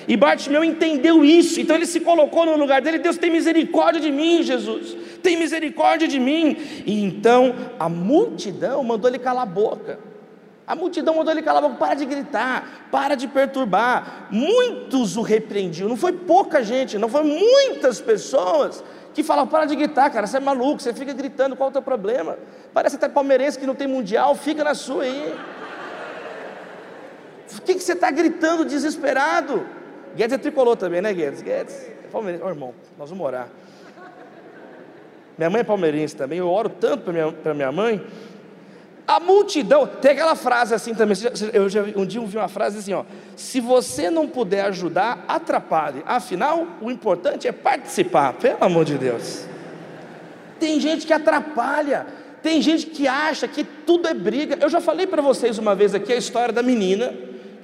E 0.06 0.16
Bartimeu 0.16 0.62
entendeu 0.62 1.24
isso, 1.24 1.60
então 1.60 1.76
ele 1.76 1.86
se 1.86 2.00
colocou 2.00 2.44
no 2.44 2.56
lugar 2.56 2.82
dele: 2.82 2.98
Deus 2.98 3.16
tem 3.16 3.30
misericórdia 3.30 4.00
de 4.00 4.10
mim, 4.10 4.42
Jesus, 4.42 4.96
tem 5.22 5.36
misericórdia 5.36 6.08
de 6.08 6.18
mim. 6.18 6.56
E 6.86 7.04
então 7.04 7.54
a 7.78 7.88
multidão 7.88 8.82
mandou 8.82 9.10
ele 9.10 9.18
calar 9.18 9.42
a 9.42 9.46
boca. 9.46 9.98
A 10.66 10.76
multidão 10.76 11.14
mandou 11.14 11.32
ele 11.32 11.40
calar 11.40 11.64
a 11.64 11.68
boca, 11.68 11.78
para 11.78 11.94
de 11.94 12.04
gritar, 12.04 12.88
para 12.90 13.14
de 13.14 13.26
perturbar. 13.26 14.28
Muitos 14.30 15.16
o 15.16 15.22
repreendiam, 15.22 15.88
não 15.88 15.96
foi 15.96 16.12
pouca 16.12 16.62
gente, 16.62 16.98
não 16.98 17.08
foi 17.08 17.22
muitas 17.22 18.02
pessoas 18.02 18.84
que 19.14 19.22
falavam: 19.22 19.48
para 19.50 19.64
de 19.64 19.74
gritar, 19.74 20.10
cara, 20.10 20.26
você 20.26 20.36
é 20.36 20.40
maluco, 20.40 20.82
você 20.82 20.92
fica 20.92 21.14
gritando, 21.14 21.56
qual 21.56 21.68
é 21.68 21.70
o 21.70 21.72
teu 21.72 21.80
problema? 21.80 22.38
Parece 22.74 22.96
até 22.96 23.08
palmeirense 23.08 23.58
que 23.58 23.66
não 23.66 23.74
tem 23.74 23.86
mundial, 23.86 24.34
fica 24.34 24.62
na 24.62 24.74
sua 24.74 25.04
aí. 25.04 25.34
O 27.56 27.62
que, 27.62 27.74
que 27.74 27.80
você 27.80 27.94
está 27.94 28.10
gritando 28.10 28.64
desesperado? 28.64 29.66
Guedes 30.14 30.34
é 30.34 30.38
tricolor 30.38 30.76
também, 30.76 31.00
né, 31.00 31.14
Guedes? 31.14 31.40
Guedes 31.40 31.74
é 32.04 32.08
palmeirense. 32.12 32.44
Ô, 32.44 32.48
irmão, 32.48 32.74
nós 32.98 33.08
vamos 33.08 33.24
orar. 33.24 33.48
Minha 35.38 35.48
mãe 35.48 35.60
é 35.60 35.64
palmeirense 35.64 36.16
também. 36.16 36.40
Eu 36.40 36.50
oro 36.50 36.68
tanto 36.68 37.04
para 37.04 37.12
minha, 37.12 37.54
minha 37.54 37.72
mãe. 37.72 38.04
A 39.06 39.20
multidão, 39.20 39.86
tem 39.86 40.10
aquela 40.10 40.34
frase 40.34 40.74
assim 40.74 40.92
também. 40.94 41.16
Eu 41.54 41.68
já 41.68 41.82
um 41.96 42.04
dia 42.04 42.20
ouvi 42.20 42.36
uma 42.36 42.48
frase 42.48 42.78
assim, 42.78 42.92
ó: 42.92 43.04
se 43.36 43.60
você 43.60 44.10
não 44.10 44.26
puder 44.26 44.64
ajudar, 44.66 45.24
atrapalhe. 45.26 46.02
Afinal, 46.04 46.66
o 46.82 46.90
importante 46.90 47.46
é 47.46 47.52
participar. 47.52 48.34
Pelo 48.34 48.62
amor 48.62 48.84
de 48.84 48.98
Deus. 48.98 49.46
Tem 50.58 50.78
gente 50.80 51.06
que 51.06 51.12
atrapalha. 51.12 52.06
Tem 52.42 52.60
gente 52.60 52.86
que 52.86 53.08
acha 53.08 53.48
que 53.48 53.64
tudo 53.64 54.08
é 54.08 54.14
briga. 54.14 54.58
Eu 54.60 54.68
já 54.68 54.80
falei 54.80 55.06
para 55.06 55.22
vocês 55.22 55.56
uma 55.56 55.74
vez 55.74 55.94
aqui 55.94 56.12
a 56.12 56.16
história 56.16 56.52
da 56.52 56.62
menina 56.62 57.14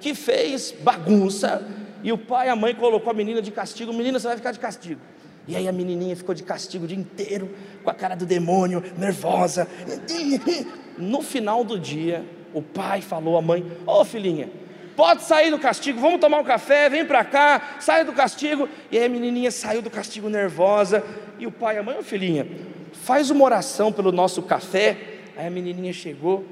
que 0.00 0.14
fez 0.14 0.73
bagunça 0.73 1.66
e 2.02 2.12
o 2.12 2.19
pai 2.19 2.49
e 2.49 2.50
a 2.50 2.57
mãe 2.57 2.75
colocou 2.75 3.11
a 3.11 3.14
menina 3.14 3.40
de 3.40 3.50
castigo. 3.50 3.93
Menina, 3.93 4.19
você 4.19 4.28
vai 4.28 4.37
ficar 4.37 4.52
de 4.52 4.59
castigo. 4.59 5.00
E 5.47 5.55
aí 5.55 5.69
a 5.69 5.73
menininha 5.73 6.17
ficou 6.17 6.35
de 6.35 6.43
castigo 6.43 6.85
o 6.85 6.89
dia 6.89 6.97
inteiro, 6.97 7.51
com 7.83 7.91
a 7.91 7.95
cara 7.95 8.15
do 8.15 8.25
demônio, 8.25 8.83
nervosa. 8.97 9.69
No 10.97 11.23
final 11.23 11.65
do 11.65 11.77
dia, 11.77 12.25
o 12.53 12.63
pai 12.63 13.01
falou 13.01 13.37
à 13.37 13.43
mãe: 13.43 13.67
Ô 13.85 14.01
oh, 14.01 14.05
filhinha, 14.05 14.49
pode 14.95 15.25
sair 15.25 15.51
do 15.51 15.59
castigo, 15.59 16.01
vamos 16.01 16.21
tomar 16.21 16.39
um 16.39 16.45
café, 16.45 16.89
vem 16.89 17.05
para 17.05 17.25
cá, 17.25 17.79
sai 17.81 18.05
do 18.05 18.13
castigo. 18.13 18.69
E 18.93 18.97
aí 18.97 19.05
a 19.05 19.09
menininha 19.09 19.51
saiu 19.51 19.83
do 19.83 19.91
castigo 19.91 20.29
nervosa. 20.29 21.03
E 21.37 21.49
o 21.49 21.51
pai 21.51 21.79
a 21.79 21.83
mãe: 21.83 21.97
Ô 21.97 21.99
oh, 21.99 22.03
filhinha, 22.05 22.47
faz 22.93 23.29
uma 23.29 23.45
oração 23.45 23.93
pelo 23.93 24.13
nosso 24.13 24.41
café. 24.41 24.97
Aí 25.37 25.49
a 25.49 25.51
menininha 25.51 25.93
chegou: 25.93 26.45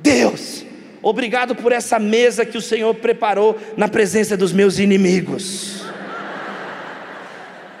Deus, 0.00 0.64
obrigado 1.00 1.54
por 1.54 1.70
essa 1.70 1.96
mesa 2.00 2.44
que 2.44 2.58
o 2.58 2.62
Senhor 2.62 2.92
preparou 2.96 3.56
na 3.76 3.86
presença 3.86 4.36
dos 4.36 4.52
meus 4.52 4.80
inimigos. 4.80 5.81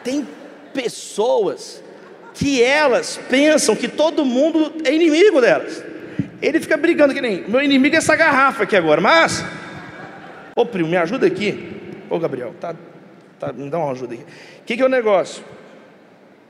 Tem 0.02 0.26
pessoas 0.72 1.82
que 2.34 2.62
elas 2.62 3.20
pensam 3.28 3.76
que 3.76 3.88
todo 3.88 4.24
mundo 4.24 4.72
é 4.84 4.94
inimigo 4.94 5.40
delas. 5.40 5.84
Ele 6.40 6.60
fica 6.60 6.76
brigando 6.76 7.14
que 7.14 7.20
nem, 7.20 7.44
meu 7.46 7.62
inimigo 7.62 7.94
é 7.94 7.98
essa 7.98 8.16
garrafa 8.16 8.64
aqui 8.64 8.76
agora, 8.76 9.00
mas 9.00 9.44
Ô 10.54 10.66
primo, 10.66 10.88
me 10.88 10.96
ajuda 10.96 11.26
aqui. 11.26 11.70
Ô 12.10 12.18
Gabriel, 12.18 12.54
tá, 12.60 12.74
tá, 13.38 13.52
me 13.52 13.70
dá 13.70 13.78
uma 13.78 13.92
ajuda 13.92 14.14
aqui. 14.14 14.22
O 14.22 14.64
que, 14.64 14.76
que 14.76 14.82
é 14.82 14.86
o 14.86 14.88
negócio? 14.88 15.42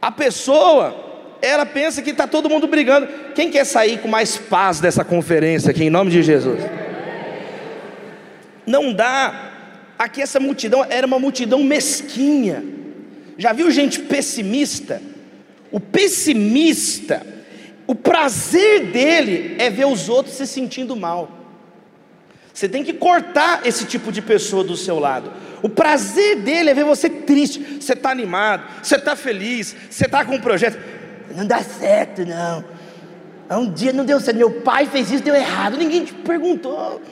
A 0.00 0.10
pessoa, 0.10 1.38
ela 1.40 1.64
pensa 1.64 2.02
que 2.02 2.10
está 2.10 2.26
todo 2.26 2.50
mundo 2.50 2.66
brigando. 2.66 3.06
Quem 3.34 3.50
quer 3.50 3.64
sair 3.64 3.98
com 3.98 4.08
mais 4.08 4.36
paz 4.36 4.80
dessa 4.80 5.04
conferência 5.04 5.70
aqui, 5.70 5.84
em 5.84 5.90
nome 5.90 6.10
de 6.10 6.22
Jesus? 6.22 6.60
Não 8.66 8.92
dá. 8.92 9.50
Aqui 9.96 10.20
essa 10.20 10.40
multidão 10.40 10.84
era 10.88 11.06
uma 11.06 11.18
multidão 11.18 11.62
mesquinha. 11.62 12.64
Já 13.42 13.52
viu 13.52 13.72
gente 13.72 13.98
pessimista? 13.98 15.02
O 15.72 15.80
pessimista, 15.80 17.26
o 17.88 17.92
prazer 17.92 18.92
dele 18.92 19.56
é 19.58 19.68
ver 19.68 19.84
os 19.84 20.08
outros 20.08 20.36
se 20.36 20.46
sentindo 20.46 20.94
mal. 20.94 21.28
Você 22.54 22.68
tem 22.68 22.84
que 22.84 22.92
cortar 22.92 23.66
esse 23.66 23.84
tipo 23.84 24.12
de 24.12 24.22
pessoa 24.22 24.62
do 24.62 24.76
seu 24.76 24.96
lado. 25.00 25.32
O 25.60 25.68
prazer 25.68 26.36
dele 26.36 26.70
é 26.70 26.74
ver 26.74 26.84
você 26.84 27.10
triste. 27.10 27.80
Você 27.80 27.94
está 27.94 28.12
animado, 28.12 28.62
você 28.80 28.94
está 28.94 29.16
feliz, 29.16 29.74
você 29.90 30.06
está 30.06 30.24
com 30.24 30.36
um 30.36 30.40
projeto. 30.40 30.78
Não 31.34 31.44
dá 31.44 31.64
certo, 31.64 32.24
não. 32.24 32.64
Um 33.50 33.72
dia 33.72 33.92
não 33.92 34.04
deu 34.04 34.20
certo. 34.20 34.36
Meu 34.36 34.60
pai 34.60 34.86
fez 34.86 35.10
isso, 35.10 35.24
deu 35.24 35.34
errado. 35.34 35.76
Ninguém 35.76 36.04
te 36.04 36.14
perguntou. 36.14 37.02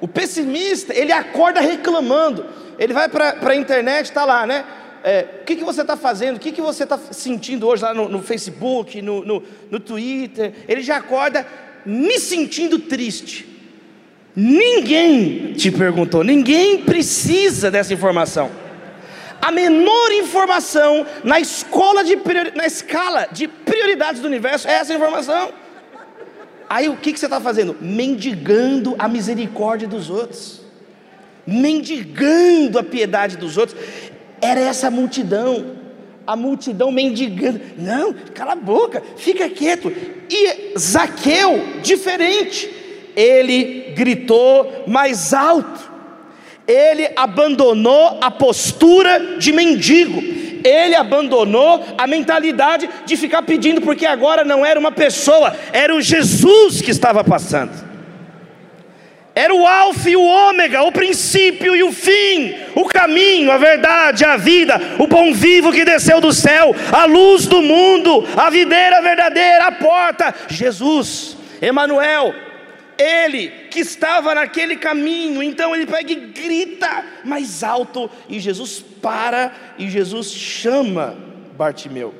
O 0.00 0.06
pessimista, 0.06 0.94
ele 0.94 1.12
acorda 1.12 1.60
reclamando. 1.60 2.46
Ele 2.78 2.92
vai 2.92 3.08
para 3.08 3.36
a 3.40 3.56
internet, 3.56 4.06
está 4.06 4.24
lá, 4.24 4.46
né? 4.46 4.64
É, 5.02 5.26
o 5.40 5.44
que, 5.44 5.56
que 5.56 5.64
você 5.64 5.82
está 5.82 5.96
fazendo? 5.96 6.36
O 6.36 6.40
que, 6.40 6.52
que 6.52 6.60
você 6.60 6.84
está 6.84 6.98
sentindo 6.98 7.66
hoje 7.66 7.82
lá 7.82 7.94
no, 7.94 8.08
no 8.08 8.22
Facebook, 8.22 9.00
no, 9.00 9.24
no, 9.24 9.42
no 9.70 9.80
Twitter? 9.80 10.52
Ele 10.68 10.82
já 10.82 10.96
acorda 10.96 11.46
me 11.84 12.18
sentindo 12.18 12.78
triste. 12.78 13.46
Ninguém 14.34 15.52
te 15.54 15.70
perguntou, 15.70 16.22
ninguém 16.22 16.78
precisa 16.78 17.70
dessa 17.70 17.92
informação. 17.92 18.50
A 19.40 19.50
menor 19.50 20.12
informação 20.12 21.06
na 21.24 21.40
escola 21.40 22.04
de 22.04 22.16
na 22.54 22.66
escala 22.66 23.28
de 23.30 23.48
prioridades 23.48 24.20
do 24.20 24.26
universo 24.26 24.68
é 24.68 24.74
essa 24.74 24.94
informação. 24.94 25.50
Aí 26.68 26.88
o 26.88 26.96
que, 26.96 27.12
que 27.12 27.18
você 27.18 27.26
está 27.26 27.40
fazendo? 27.40 27.76
Mendigando 27.80 28.94
a 28.98 29.08
misericórdia 29.08 29.88
dos 29.88 30.10
outros, 30.10 30.60
mendigando 31.46 32.78
a 32.78 32.82
piedade 32.82 33.36
dos 33.36 33.56
outros. 33.56 33.78
Era 34.40 34.60
essa 34.60 34.90
multidão, 34.90 35.76
a 36.26 36.36
multidão 36.36 36.92
mendigando. 36.92 37.60
Não, 37.78 38.12
cala 38.34 38.52
a 38.52 38.56
boca, 38.56 39.02
fica 39.16 39.48
quieto. 39.48 39.90
E 40.30 40.78
Zaqueu, 40.78 41.80
diferente, 41.82 42.70
ele 43.16 43.92
gritou 43.96 44.84
mais 44.86 45.32
alto. 45.32 45.88
Ele 46.66 47.10
abandonou 47.16 48.18
a 48.20 48.30
postura 48.30 49.38
de 49.38 49.52
mendigo. 49.52 50.20
Ele 50.64 50.94
abandonou 50.94 51.84
a 51.96 52.06
mentalidade 52.06 52.88
de 53.04 53.16
ficar 53.16 53.42
pedindo, 53.42 53.80
porque 53.80 54.06
agora 54.06 54.44
não 54.44 54.64
era 54.64 54.78
uma 54.78 54.92
pessoa, 54.92 55.54
era 55.72 55.94
o 55.94 56.00
Jesus 56.00 56.80
que 56.80 56.90
estava 56.90 57.22
passando. 57.24 57.88
Era 59.34 59.54
o 59.54 59.64
Alfa 59.64 60.10
e 60.10 60.16
o 60.16 60.24
Ômega, 60.24 60.82
o 60.82 60.90
princípio 60.90 61.76
e 61.76 61.84
o 61.84 61.92
fim, 61.92 62.56
o 62.74 62.86
caminho, 62.86 63.52
a 63.52 63.56
verdade, 63.56 64.24
a 64.24 64.36
vida, 64.36 64.80
o 64.98 65.06
bom 65.06 65.32
vivo 65.32 65.70
que 65.70 65.84
desceu 65.84 66.20
do 66.20 66.32
céu, 66.32 66.74
a 66.90 67.04
luz 67.04 67.46
do 67.46 67.62
mundo, 67.62 68.26
a 68.36 68.50
videira 68.50 69.00
verdadeira, 69.00 69.66
a 69.66 69.72
porta, 69.72 70.34
Jesus, 70.48 71.36
Emanuel, 71.62 72.34
ele 72.98 73.48
que 73.70 73.80
estava 73.80 74.34
naquele 74.34 74.76
caminho, 74.76 75.42
então 75.42 75.74
ele 75.74 75.86
pega 75.86 76.10
e 76.10 76.16
grita 76.16 77.04
mais 77.24 77.62
alto, 77.62 78.10
e 78.28 78.40
Jesus 78.40 78.84
para 79.00 79.74
e 79.78 79.88
Jesus 79.88 80.32
chama 80.32 81.16
Bartimeu. 81.56 82.14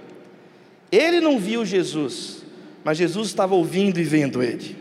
Ele 0.90 1.20
não 1.20 1.38
viu 1.38 1.64
Jesus, 1.64 2.44
mas 2.85 2.97
Jesus 2.97 3.28
estava 3.28 3.54
ouvindo 3.54 3.99
e 3.99 4.04
vendo 4.04 4.42
ele. 4.42 4.76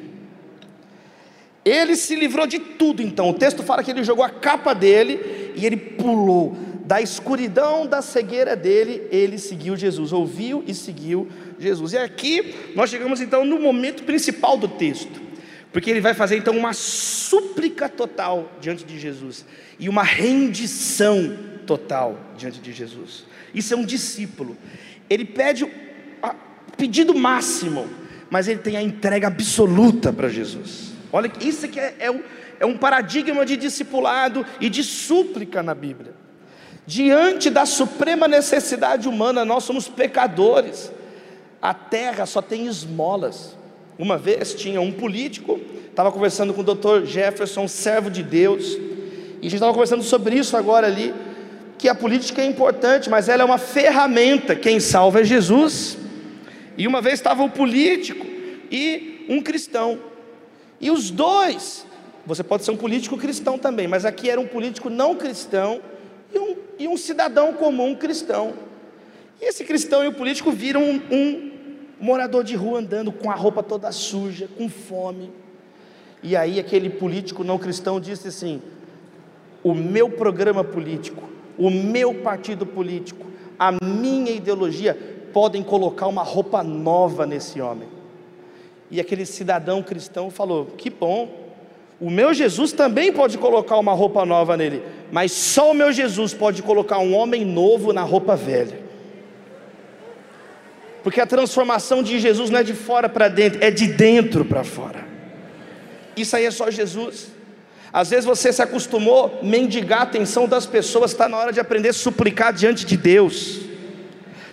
Ele 1.65 1.97
se 1.97 2.15
livrou 2.15 2.47
de 2.47 2.59
tudo, 2.59 3.01
então. 3.01 3.29
O 3.29 3.33
texto 3.33 3.61
fala 3.61 3.83
que 3.83 3.91
ele 3.91 4.03
jogou 4.03 4.23
a 4.23 4.29
capa 4.29 4.73
dele 4.73 5.51
e 5.55 5.65
ele 5.65 5.75
pulou. 5.75 6.55
Da 6.85 7.01
escuridão 7.01 7.85
da 7.85 8.01
cegueira 8.01 8.55
dele, 8.55 9.05
ele 9.11 9.37
seguiu 9.37 9.75
Jesus, 9.75 10.13
ouviu 10.13 10.63
e 10.65 10.73
seguiu 10.73 11.27
Jesus. 11.59 11.91
E 11.91 11.97
aqui 11.97 12.55
nós 12.73 12.89
chegamos 12.89 13.19
então 13.19 13.43
no 13.43 13.59
momento 13.59 14.03
principal 14.03 14.55
do 14.55 14.69
texto, 14.69 15.26
porque 15.71 15.89
ele 15.89 16.01
vai 16.01 16.13
fazer 16.13 16.37
então 16.37 16.55
uma 16.55 16.73
súplica 16.73 17.89
total 17.89 18.51
diante 18.59 18.83
de 18.83 18.99
Jesus 18.99 19.45
e 19.79 19.89
uma 19.89 20.03
rendição 20.03 21.37
total 21.65 22.17
diante 22.37 22.59
de 22.59 22.71
Jesus. 22.71 23.25
Isso 23.53 23.73
é 23.73 23.77
um 23.77 23.85
discípulo. 23.85 24.57
Ele 25.09 25.25
pede 25.25 25.63
o 25.65 25.71
pedido 26.77 27.13
máximo, 27.13 27.89
mas 28.29 28.47
ele 28.47 28.59
tem 28.59 28.77
a 28.77 28.81
entrega 28.81 29.27
absoluta 29.27 30.13
para 30.13 30.29
Jesus. 30.29 30.93
Olha, 31.11 31.31
isso 31.41 31.65
aqui 31.65 31.79
é, 31.79 31.95
é, 31.99 32.21
é 32.59 32.65
um 32.65 32.77
paradigma 32.77 33.45
de 33.45 33.57
discipulado 33.57 34.45
e 34.61 34.69
de 34.69 34.83
súplica 34.83 35.63
na 35.63 35.73
Bíblia. 35.73 36.13
Diante 36.85 37.49
da 37.49 37.65
suprema 37.65 38.27
necessidade 38.27 39.09
humana, 39.09 39.43
nós 39.43 39.63
somos 39.63 39.89
pecadores. 39.89 40.91
A 41.61 41.73
terra 41.73 42.25
só 42.25 42.41
tem 42.41 42.67
esmolas. 42.67 43.56
Uma 43.97 44.17
vez 44.17 44.53
tinha 44.53 44.79
um 44.79 44.91
político, 44.91 45.59
estava 45.89 46.11
conversando 46.11 46.53
com 46.53 46.61
o 46.61 46.63
Dr. 46.63 47.05
Jefferson, 47.05 47.67
servo 47.67 48.09
de 48.09 48.21
Deus, 48.21 48.75
e 49.41 49.41
a 49.41 49.43
gente 49.43 49.55
estava 49.55 49.73
conversando 49.73 50.03
sobre 50.03 50.35
isso 50.35 50.55
agora 50.55 50.87
ali, 50.87 51.13
que 51.77 51.89
a 51.89 51.95
política 51.95 52.41
é 52.41 52.45
importante, 52.45 53.09
mas 53.09 53.29
ela 53.29 53.41
é 53.41 53.45
uma 53.45 53.57
ferramenta, 53.57 54.55
quem 54.55 54.79
salva 54.79 55.21
é 55.21 55.23
Jesus. 55.23 55.97
E 56.77 56.87
uma 56.87 57.01
vez 57.01 57.15
estava 57.15 57.41
um 57.41 57.49
político 57.49 58.25
e 58.71 59.25
um 59.29 59.41
cristão, 59.41 59.99
e 60.79 60.91
os 60.91 61.09
dois, 61.09 61.85
você 62.25 62.43
pode 62.43 62.63
ser 62.63 62.71
um 62.71 62.77
político 62.77 63.17
cristão 63.17 63.57
também, 63.57 63.87
mas 63.87 64.05
aqui 64.05 64.29
era 64.29 64.39
um 64.39 64.47
político 64.47 64.89
não 64.89 65.15
cristão 65.15 65.81
e 66.33 66.37
um, 66.37 66.55
e 66.77 66.87
um 66.87 66.97
cidadão 66.97 67.53
comum 67.53 67.95
cristão. 67.95 68.53
E 69.41 69.45
esse 69.45 69.63
cristão 69.63 70.03
e 70.03 70.07
o 70.07 70.13
político 70.13 70.51
viram 70.51 70.83
um, 70.83 71.01
um 71.11 71.46
morador 71.99 72.43
de 72.43 72.55
rua 72.55 72.79
andando 72.79 73.11
com 73.11 73.29
a 73.31 73.35
roupa 73.35 73.63
toda 73.63 73.91
suja, 73.91 74.47
com 74.57 74.69
fome. 74.69 75.31
E 76.21 76.35
aí 76.35 76.59
aquele 76.59 76.89
político 76.89 77.43
não 77.43 77.57
cristão 77.57 77.99
disse 77.99 78.27
assim: 78.27 78.61
o 79.63 79.73
meu 79.73 80.09
programa 80.09 80.63
político, 80.63 81.23
o 81.57 81.69
meu 81.69 82.13
partido 82.15 82.65
político, 82.65 83.25
a 83.57 83.71
minha 83.83 84.31
ideologia 84.31 84.97
podem 85.33 85.63
colocar 85.63 86.07
uma 86.07 86.23
roupa 86.23 86.63
nova 86.63 87.25
nesse 87.25 87.59
homem. 87.61 87.87
E 88.89 88.99
aquele 88.99 89.25
cidadão 89.25 89.83
cristão 89.83 90.29
falou: 90.29 90.67
Que 90.77 90.89
bom, 90.89 91.29
o 91.99 92.09
meu 92.09 92.33
Jesus 92.33 92.71
também 92.71 93.11
pode 93.11 93.37
colocar 93.37 93.77
uma 93.77 93.93
roupa 93.93 94.25
nova 94.25 94.55
nele, 94.55 94.83
mas 95.11 95.31
só 95.31 95.71
o 95.71 95.73
meu 95.73 95.91
Jesus 95.91 96.33
pode 96.33 96.61
colocar 96.61 96.99
um 96.99 97.13
homem 97.15 97.43
novo 97.43 97.91
na 97.91 98.03
roupa 98.03 98.35
velha. 98.35 98.86
Porque 101.07 101.21
a 101.21 101.25
transformação 101.25 102.03
de 102.03 102.19
Jesus 102.19 102.49
não 102.49 102.59
é 102.59 102.63
de 102.63 102.73
fora 102.73 103.07
para 103.07 103.29
dentro, 103.29 103.63
é 103.63 103.71
de 103.71 103.87
dentro 103.87 104.43
para 104.43 104.61
fora. 104.65 105.07
Isso 106.17 106.35
aí 106.35 106.43
é 106.43 106.51
só 106.51 106.69
Jesus. 106.69 107.29
Às 107.93 108.09
vezes 108.09 108.25
você 108.25 108.51
se 108.51 108.61
acostumou 108.61 109.39
a 109.41 109.45
mendigar 109.45 110.01
a 110.01 110.03
atenção 110.03 110.49
das 110.49 110.65
pessoas, 110.65 111.11
está 111.11 111.29
na 111.29 111.37
hora 111.37 111.53
de 111.53 111.61
aprender 111.61 111.87
a 111.87 111.93
suplicar 111.93 112.51
diante 112.51 112.85
de 112.85 112.97
Deus, 112.97 113.61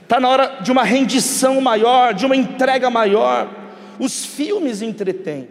está 0.01 0.21
na 0.21 0.29
hora 0.29 0.59
de 0.63 0.71
uma 0.71 0.85
rendição 0.85 1.61
maior, 1.61 2.15
de 2.15 2.25
uma 2.25 2.37
entrega 2.37 2.89
maior. 2.89 3.51
Os 3.99 4.25
filmes 4.25 4.81
entretêm, 4.81 5.49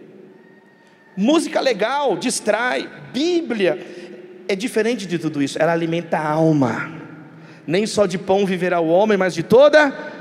música 1.14 1.60
legal 1.60 2.16
distrai, 2.16 2.88
Bíblia 3.12 3.78
é 4.48 4.56
diferente 4.56 5.04
de 5.04 5.18
tudo 5.18 5.42
isso, 5.42 5.60
ela 5.60 5.72
alimenta 5.72 6.16
a 6.16 6.30
alma. 6.30 6.90
Nem 7.66 7.86
só 7.86 8.06
de 8.06 8.16
pão 8.16 8.46
viverá 8.46 8.80
o 8.80 8.88
homem, 8.88 9.18
mas 9.18 9.34
de 9.34 9.42
toda 9.42 10.13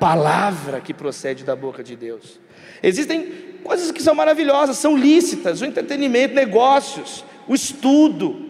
palavra 0.00 0.80
que 0.80 0.94
procede 0.94 1.44
da 1.44 1.54
boca 1.54 1.84
de 1.84 1.94
Deus. 1.94 2.40
Existem 2.82 3.30
coisas 3.62 3.92
que 3.92 4.02
são 4.02 4.14
maravilhosas, 4.14 4.78
são 4.78 4.96
lícitas, 4.96 5.60
o 5.60 5.66
entretenimento, 5.66 6.34
negócios, 6.34 7.22
o 7.46 7.54
estudo, 7.54 8.48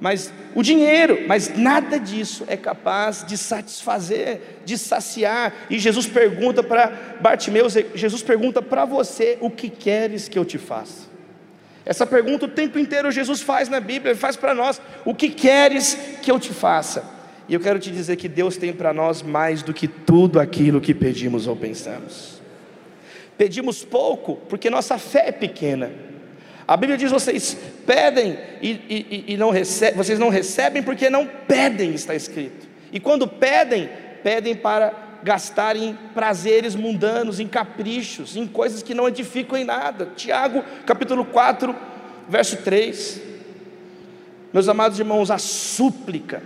mas 0.00 0.32
o 0.54 0.62
dinheiro, 0.62 1.24
mas 1.26 1.56
nada 1.56 1.98
disso 1.98 2.44
é 2.46 2.56
capaz 2.56 3.24
de 3.24 3.36
satisfazer, 3.36 4.60
de 4.64 4.78
saciar. 4.78 5.52
E 5.68 5.78
Jesus 5.78 6.06
pergunta 6.06 6.62
para 6.62 7.18
Bartimeus, 7.20 7.74
Jesus 7.94 8.22
pergunta 8.22 8.62
para 8.62 8.84
você: 8.84 9.38
o 9.40 9.50
que 9.50 9.68
queres 9.68 10.28
que 10.28 10.38
eu 10.38 10.44
te 10.44 10.58
faça? 10.58 11.10
Essa 11.84 12.06
pergunta 12.06 12.46
o 12.46 12.48
tempo 12.48 12.78
inteiro 12.78 13.10
Jesus 13.10 13.40
faz 13.40 13.68
na 13.68 13.80
Bíblia, 13.80 14.12
ele 14.12 14.18
faz 14.18 14.36
para 14.36 14.54
nós: 14.54 14.80
o 15.04 15.14
que 15.14 15.28
queres 15.28 15.98
que 16.22 16.30
eu 16.30 16.38
te 16.38 16.52
faça? 16.52 17.21
E 17.48 17.54
eu 17.54 17.60
quero 17.60 17.78
te 17.78 17.90
dizer 17.90 18.16
que 18.16 18.28
Deus 18.28 18.56
tem 18.56 18.72
para 18.72 18.92
nós 18.92 19.22
mais 19.22 19.62
do 19.62 19.74
que 19.74 19.88
tudo 19.88 20.38
aquilo 20.38 20.80
que 20.80 20.94
pedimos 20.94 21.46
ou 21.46 21.56
pensamos. 21.56 22.40
Pedimos 23.36 23.84
pouco 23.84 24.36
porque 24.48 24.70
nossa 24.70 24.98
fé 24.98 25.24
é 25.28 25.32
pequena. 25.32 25.90
A 26.66 26.76
Bíblia 26.76 26.96
diz: 26.96 27.10
vocês 27.10 27.56
pedem 27.84 28.38
e, 28.60 28.70
e, 28.70 29.24
e 29.28 29.36
não 29.36 29.50
recebem, 29.50 29.96
vocês 29.96 30.18
não 30.18 30.28
recebem 30.28 30.82
porque 30.82 31.10
não 31.10 31.26
pedem, 31.26 31.92
está 31.94 32.14
escrito. 32.14 32.68
E 32.92 33.00
quando 33.00 33.26
pedem, 33.26 33.88
pedem 34.22 34.54
para 34.54 34.92
gastar 35.24 35.76
em 35.76 35.94
prazeres 36.14 36.74
mundanos, 36.74 37.40
em 37.40 37.48
caprichos, 37.48 38.36
em 38.36 38.46
coisas 38.46 38.82
que 38.82 38.94
não 38.94 39.08
edificam 39.08 39.58
em 39.58 39.64
nada. 39.64 40.10
Tiago, 40.16 40.62
capítulo 40.86 41.24
4, 41.24 41.74
verso 42.28 42.56
3. 42.58 43.20
Meus 44.52 44.68
amados 44.68 44.98
irmãos, 44.98 45.30
a 45.30 45.38
súplica 45.38 46.42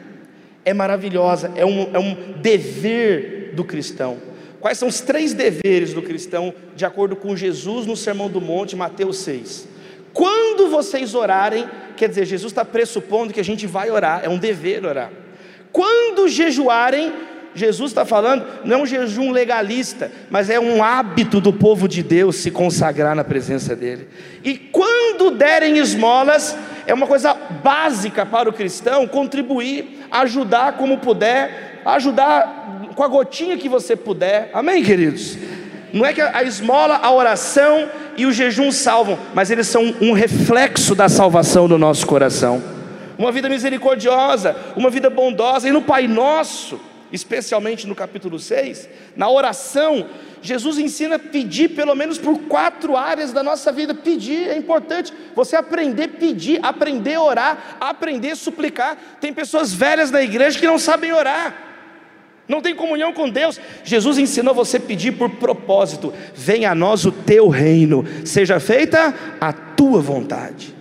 é 0.67 0.75
maravilhosa, 0.75 1.53
é 1.55 1.65
um, 1.65 1.95
é 1.95 1.99
um 1.99 2.33
dever 2.43 3.53
do 3.55 3.65
cristão. 3.65 4.19
Quais 4.61 4.77
são 4.77 4.89
os 4.89 5.01
três 5.01 5.33
deveres 5.33 5.95
do 5.95 6.03
cristão, 6.03 6.53
de 6.75 6.85
acordo 6.85 7.15
com 7.15 7.37
Jesus 7.37 7.87
no 7.87 7.97
Sermão 7.97 8.29
do 8.29 8.41
Monte, 8.41 8.75
Mateus 8.75 9.19
6? 9.19 9.69
Quando 10.13 10.69
vocês 10.69 11.15
orarem, 11.15 11.69
quer 11.97 12.09
dizer, 12.09 12.25
Jesus 12.25 12.51
está 12.51 12.65
pressupondo 12.65 13.33
que 13.33 13.39
a 13.39 13.45
gente 13.45 13.65
vai 13.65 13.91
orar, 13.93 14.23
é 14.25 14.29
um 14.29 14.39
dever 14.39 14.85
orar. 14.85 15.13
Quando 15.71 16.27
jejuarem, 16.27 17.13
Jesus 17.57 17.91
está 17.91 18.05
falando, 18.05 18.45
não 18.65 18.79
é 18.79 18.83
um 18.83 18.87
jejum 18.87 19.31
legalista, 19.31 20.11
mas 20.31 20.51
é 20.51 20.61
um 20.61 20.83
hábito 20.83 21.41
do 21.41 21.53
povo 21.53 21.89
de 21.89 22.03
Deus 22.03 22.37
se 22.37 22.51
consagrar 22.51 23.15
na 23.15 23.25
presença 23.25 23.75
dEle. 23.75 24.09
E 24.45 24.57
quando 24.57 25.31
derem 25.31 25.79
esmolas, 25.79 26.57
é 26.87 26.95
uma 26.95 27.07
coisa 27.07 27.35
básica 27.35 28.25
para 28.25 28.49
o 28.49 28.53
cristão 28.53 29.07
contribuir, 29.07 30.07
ajudar 30.11 30.75
como 30.75 30.99
puder, 30.99 31.83
ajudar 31.85 32.91
com 32.95 33.03
a 33.03 33.09
gotinha 33.09 33.57
que 33.57 33.69
você 33.69 33.97
puder, 33.97 34.51
amém, 34.53 34.83
queridos? 34.83 35.37
Não 35.93 36.05
é 36.05 36.13
que 36.13 36.21
a 36.21 36.43
esmola, 36.43 37.01
a 37.03 37.11
oração 37.11 37.89
e 38.17 38.27
o 38.27 38.33
jejum 38.33 38.71
salvam, 38.73 39.19
mas 39.35 39.51
eles 39.51 39.67
são 39.67 39.95
um 40.01 40.13
reflexo 40.13 40.95
da 40.95 41.09
salvação 41.09 41.69
do 41.69 41.79
nosso 41.79 42.07
coração. 42.07 42.63
Uma 43.19 43.33
vida 43.33 43.49
misericordiosa, 43.49 44.57
uma 44.77 44.91
vida 44.91 45.09
bondosa, 45.09 45.69
e 45.69 45.73
no 45.73 45.83
Pai 45.83 46.07
Nosso, 46.07 46.79
especialmente 47.13 47.87
no 47.87 47.95
capítulo 47.95 48.39
6, 48.39 48.89
na 49.17 49.29
oração, 49.31 50.09
Jesus 50.43 50.79
ensina 50.79 51.17
a 51.17 51.19
pedir 51.19 51.71
pelo 51.71 51.95
menos 51.95 52.19
por 52.19 52.39
quatro 52.43 52.97
áreas 52.97 53.33
da 53.33 53.43
nossa 53.43 53.73
vida. 53.73 53.95
Pedir 53.95 54.49
é 54.49 54.57
importante, 54.57 55.13
você 55.35 55.57
aprender 55.57 56.05
a 56.05 56.09
pedir, 56.09 56.61
aprender 56.63 57.15
a 57.15 57.23
orar, 57.23 57.77
aprender 57.81 58.33
a 58.33 58.37
suplicar. 58.37 58.97
Tem 59.21 59.33
pessoas 59.33 59.73
velhas 59.73 60.11
na 60.11 60.23
igreja 60.23 60.59
que 60.59 60.67
não 60.67 60.79
sabem 60.79 61.13
orar 61.13 61.67
não 62.49 62.63
tem 62.63 62.75
comunhão 62.75 63.13
com 63.13 63.29
Deus. 63.29 63.61
Jesus 63.83 64.19
ensinou 64.19 64.55
você 64.55 64.77
a 64.77 64.81
pedir 64.81 65.13
por 65.13 65.31
propósito: 65.31 66.13
venha 66.35 66.71
a 66.71 66.75
nós 66.75 67.05
o 67.05 67.13
teu 67.13 67.49
reino, 67.49 68.05
seja 68.25 68.61
feita 68.61 69.13
a 69.41 69.53
tua 69.53 70.01
vontade. 70.01 70.76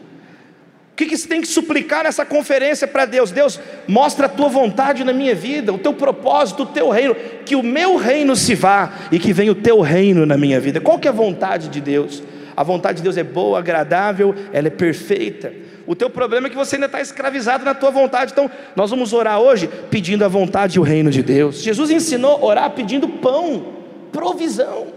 O 0.95 0.97
que, 0.97 1.07
que 1.07 1.17
você 1.17 1.27
tem 1.27 1.41
que 1.41 1.47
suplicar 1.49 2.05
nessa 2.05 2.25
conferência 2.25 2.87
para 2.87 3.03
Deus? 3.03 3.29
Deus, 3.29 3.59
mostra 3.85 4.27
a 4.27 4.29
tua 4.29 4.47
vontade 4.47 5.03
na 5.03 5.11
minha 5.11 5.35
vida, 5.35 5.73
o 5.73 5.77
teu 5.77 5.93
propósito, 5.93 6.63
o 6.63 6.65
teu 6.67 6.89
reino, 6.89 7.13
que 7.45 7.53
o 7.53 7.61
meu 7.61 7.97
reino 7.97 8.33
se 8.33 8.55
vá 8.55 8.93
e 9.11 9.19
que 9.19 9.33
venha 9.33 9.51
o 9.51 9.55
teu 9.55 9.81
reino 9.81 10.25
na 10.25 10.37
minha 10.37 10.57
vida. 10.57 10.79
Qual 10.79 10.97
que 10.97 11.05
é 11.05 11.11
a 11.11 11.13
vontade 11.13 11.67
de 11.67 11.81
Deus? 11.81 12.23
A 12.55 12.63
vontade 12.63 12.99
de 12.99 13.03
Deus 13.03 13.17
é 13.17 13.25
boa, 13.25 13.59
agradável, 13.59 14.33
ela 14.53 14.67
é 14.67 14.71
perfeita. 14.71 15.51
O 15.85 15.97
teu 15.97 16.09
problema 16.09 16.47
é 16.47 16.49
que 16.49 16.55
você 16.55 16.77
ainda 16.77 16.85
está 16.85 17.01
escravizado 17.01 17.65
na 17.65 17.73
tua 17.73 17.91
vontade. 17.91 18.31
Então, 18.31 18.49
nós 18.73 18.89
vamos 18.89 19.11
orar 19.11 19.41
hoje 19.41 19.69
pedindo 19.89 20.23
a 20.23 20.29
vontade 20.29 20.77
e 20.77 20.79
o 20.79 20.83
reino 20.83 21.11
de 21.11 21.21
Deus. 21.21 21.61
Jesus 21.61 21.91
ensinou 21.91 22.37
a 22.37 22.45
orar 22.45 22.69
pedindo 22.71 23.05
pão, 23.05 23.73
provisão. 24.13 24.93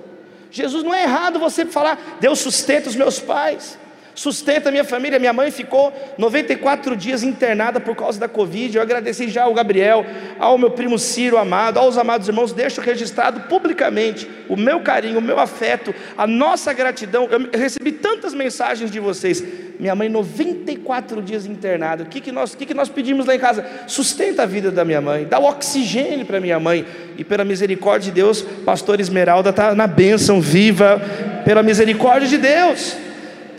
Jesus 0.49 0.85
não 0.85 0.95
é 0.95 1.03
errado 1.03 1.41
você 1.41 1.67
falar, 1.67 2.19
Deus 2.21 2.39
sustenta 2.39 2.89
os 2.89 2.95
meus 2.95 3.19
pais 3.19 3.77
sustenta 4.19 4.69
a 4.69 4.73
minha 4.73 4.83
família. 4.83 5.19
Minha 5.19 5.33
mãe 5.33 5.51
ficou 5.51 5.93
94 6.19 6.97
dias 6.97 7.23
internada 7.23 7.79
por 7.79 7.95
causa 7.95 8.19
da 8.19 8.29
Covid. 8.29 8.77
Eu 8.77 8.83
agradeci 8.83 9.29
já 9.29 9.45
ao 9.45 9.55
Gabriel, 9.55 10.05
ao 10.41 10.59
meu 10.59 10.73
primo 10.73 10.99
Ciro 10.99 11.39
amado, 11.39 11.79
aos 11.79 11.97
amados 11.97 12.27
irmãos. 12.27 12.53
Deixo 12.53 12.81
registrado 12.81 13.43
publicamente 13.43 14.29
o 14.49 14.57
meu 14.57 14.81
carinho, 14.81 15.19
o 15.19 15.23
meu 15.23 15.39
afeto, 15.39 15.95
a 16.17 16.27
nossa 16.27 16.73
gratidão. 16.73 17.29
Eu 17.31 17.49
recebi 17.59 17.93
tantas 17.93 18.35
mensagens 18.35 18.91
de 18.91 18.99
vocês. 18.99 19.43
Minha 19.79 19.95
mãe, 19.95 20.09
94 20.09 21.23
dias 21.23 21.47
internada. 21.47 22.03
O 22.03 22.07
que, 22.07 22.21
que, 22.21 22.33
nós, 22.33 22.57
que, 22.57 22.67
que 22.67 22.75
nós 22.75 22.89
pedimos 22.89 23.25
lá 23.25 23.37
em 23.37 23.39
casa? 23.39 23.65
Sustenta 23.87 24.43
a 24.43 24.47
vida 24.47 24.73
da 24.73 24.85
minha 24.85 25.01
mãe, 25.01 25.25
dá 25.25 25.39
o 25.39 25.45
oxigênio 25.45 26.27
para 26.27 26.41
minha 26.41 26.59
mãe. 26.59 26.85
E 27.17 27.23
pela 27.23 27.45
misericórdia 27.45 28.11
de 28.11 28.21
Deus, 28.21 28.43
pastor 28.65 28.99
Esmeralda 28.99 29.51
está 29.51 29.77
na 29.77 29.87
bênção 29.87 30.41
viva, 30.41 31.01
pela 31.45 31.63
misericórdia 31.63 32.29
de 32.29 32.39
Deus. 32.39 33.08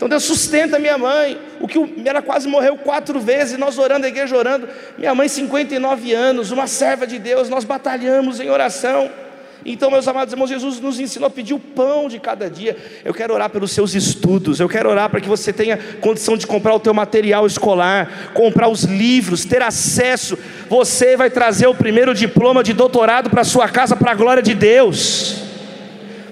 Então 0.00 0.08
Deus 0.08 0.24
sustenta 0.24 0.78
minha 0.78 0.96
mãe. 0.96 1.38
O 1.60 1.68
que 1.68 1.78
ela 2.06 2.22
quase 2.22 2.48
morreu 2.48 2.74
quatro 2.78 3.20
vezes, 3.20 3.58
nós 3.58 3.76
orando, 3.76 4.06
a 4.06 4.08
igreja 4.08 4.34
orando. 4.34 4.66
Minha 4.96 5.14
mãe, 5.14 5.28
59 5.28 6.14
anos, 6.14 6.50
uma 6.50 6.66
serva 6.66 7.06
de 7.06 7.18
Deus, 7.18 7.50
nós 7.50 7.64
batalhamos 7.64 8.40
em 8.40 8.48
oração. 8.48 9.10
Então, 9.62 9.90
meus 9.90 10.08
amados 10.08 10.32
irmãos, 10.32 10.48
Jesus 10.48 10.80
nos 10.80 10.98
ensinou 10.98 11.26
a 11.26 11.30
pedir 11.30 11.52
o 11.52 11.58
pão 11.58 12.08
de 12.08 12.18
cada 12.18 12.48
dia. 12.48 12.78
Eu 13.04 13.12
quero 13.12 13.34
orar 13.34 13.50
pelos 13.50 13.72
seus 13.72 13.94
estudos, 13.94 14.58
eu 14.58 14.70
quero 14.70 14.88
orar 14.88 15.10
para 15.10 15.20
que 15.20 15.28
você 15.28 15.52
tenha 15.52 15.76
condição 16.00 16.34
de 16.34 16.46
comprar 16.46 16.74
o 16.74 16.80
teu 16.80 16.94
material 16.94 17.46
escolar, 17.46 18.32
comprar 18.32 18.68
os 18.68 18.84
livros, 18.84 19.44
ter 19.44 19.60
acesso. 19.60 20.38
Você 20.70 21.14
vai 21.14 21.28
trazer 21.28 21.66
o 21.66 21.74
primeiro 21.74 22.14
diploma 22.14 22.64
de 22.64 22.72
doutorado 22.72 23.28
para 23.28 23.44
sua 23.44 23.68
casa 23.68 23.94
para 23.94 24.12
a 24.12 24.14
glória 24.14 24.42
de 24.42 24.54
Deus. 24.54 25.49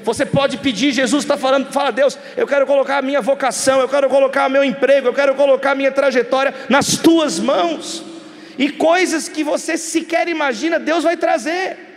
Você 0.08 0.24
pode 0.24 0.56
pedir, 0.56 0.90
Jesus 0.90 1.22
está 1.22 1.36
falando, 1.36 1.70
fala 1.70 1.90
Deus, 1.90 2.18
eu 2.34 2.46
quero 2.46 2.66
colocar 2.66 2.96
a 2.96 3.02
minha 3.02 3.20
vocação, 3.20 3.78
eu 3.78 3.88
quero 3.90 4.08
colocar 4.08 4.48
meu 4.48 4.64
emprego, 4.64 5.06
eu 5.06 5.12
quero 5.12 5.34
colocar 5.34 5.72
a 5.72 5.74
minha 5.74 5.92
trajetória 5.92 6.54
nas 6.66 6.96
tuas 6.96 7.38
mãos. 7.38 8.02
E 8.56 8.70
coisas 8.70 9.28
que 9.28 9.44
você 9.44 9.76
sequer 9.76 10.26
imagina, 10.26 10.78
Deus 10.78 11.04
vai 11.04 11.14
trazer. 11.14 11.87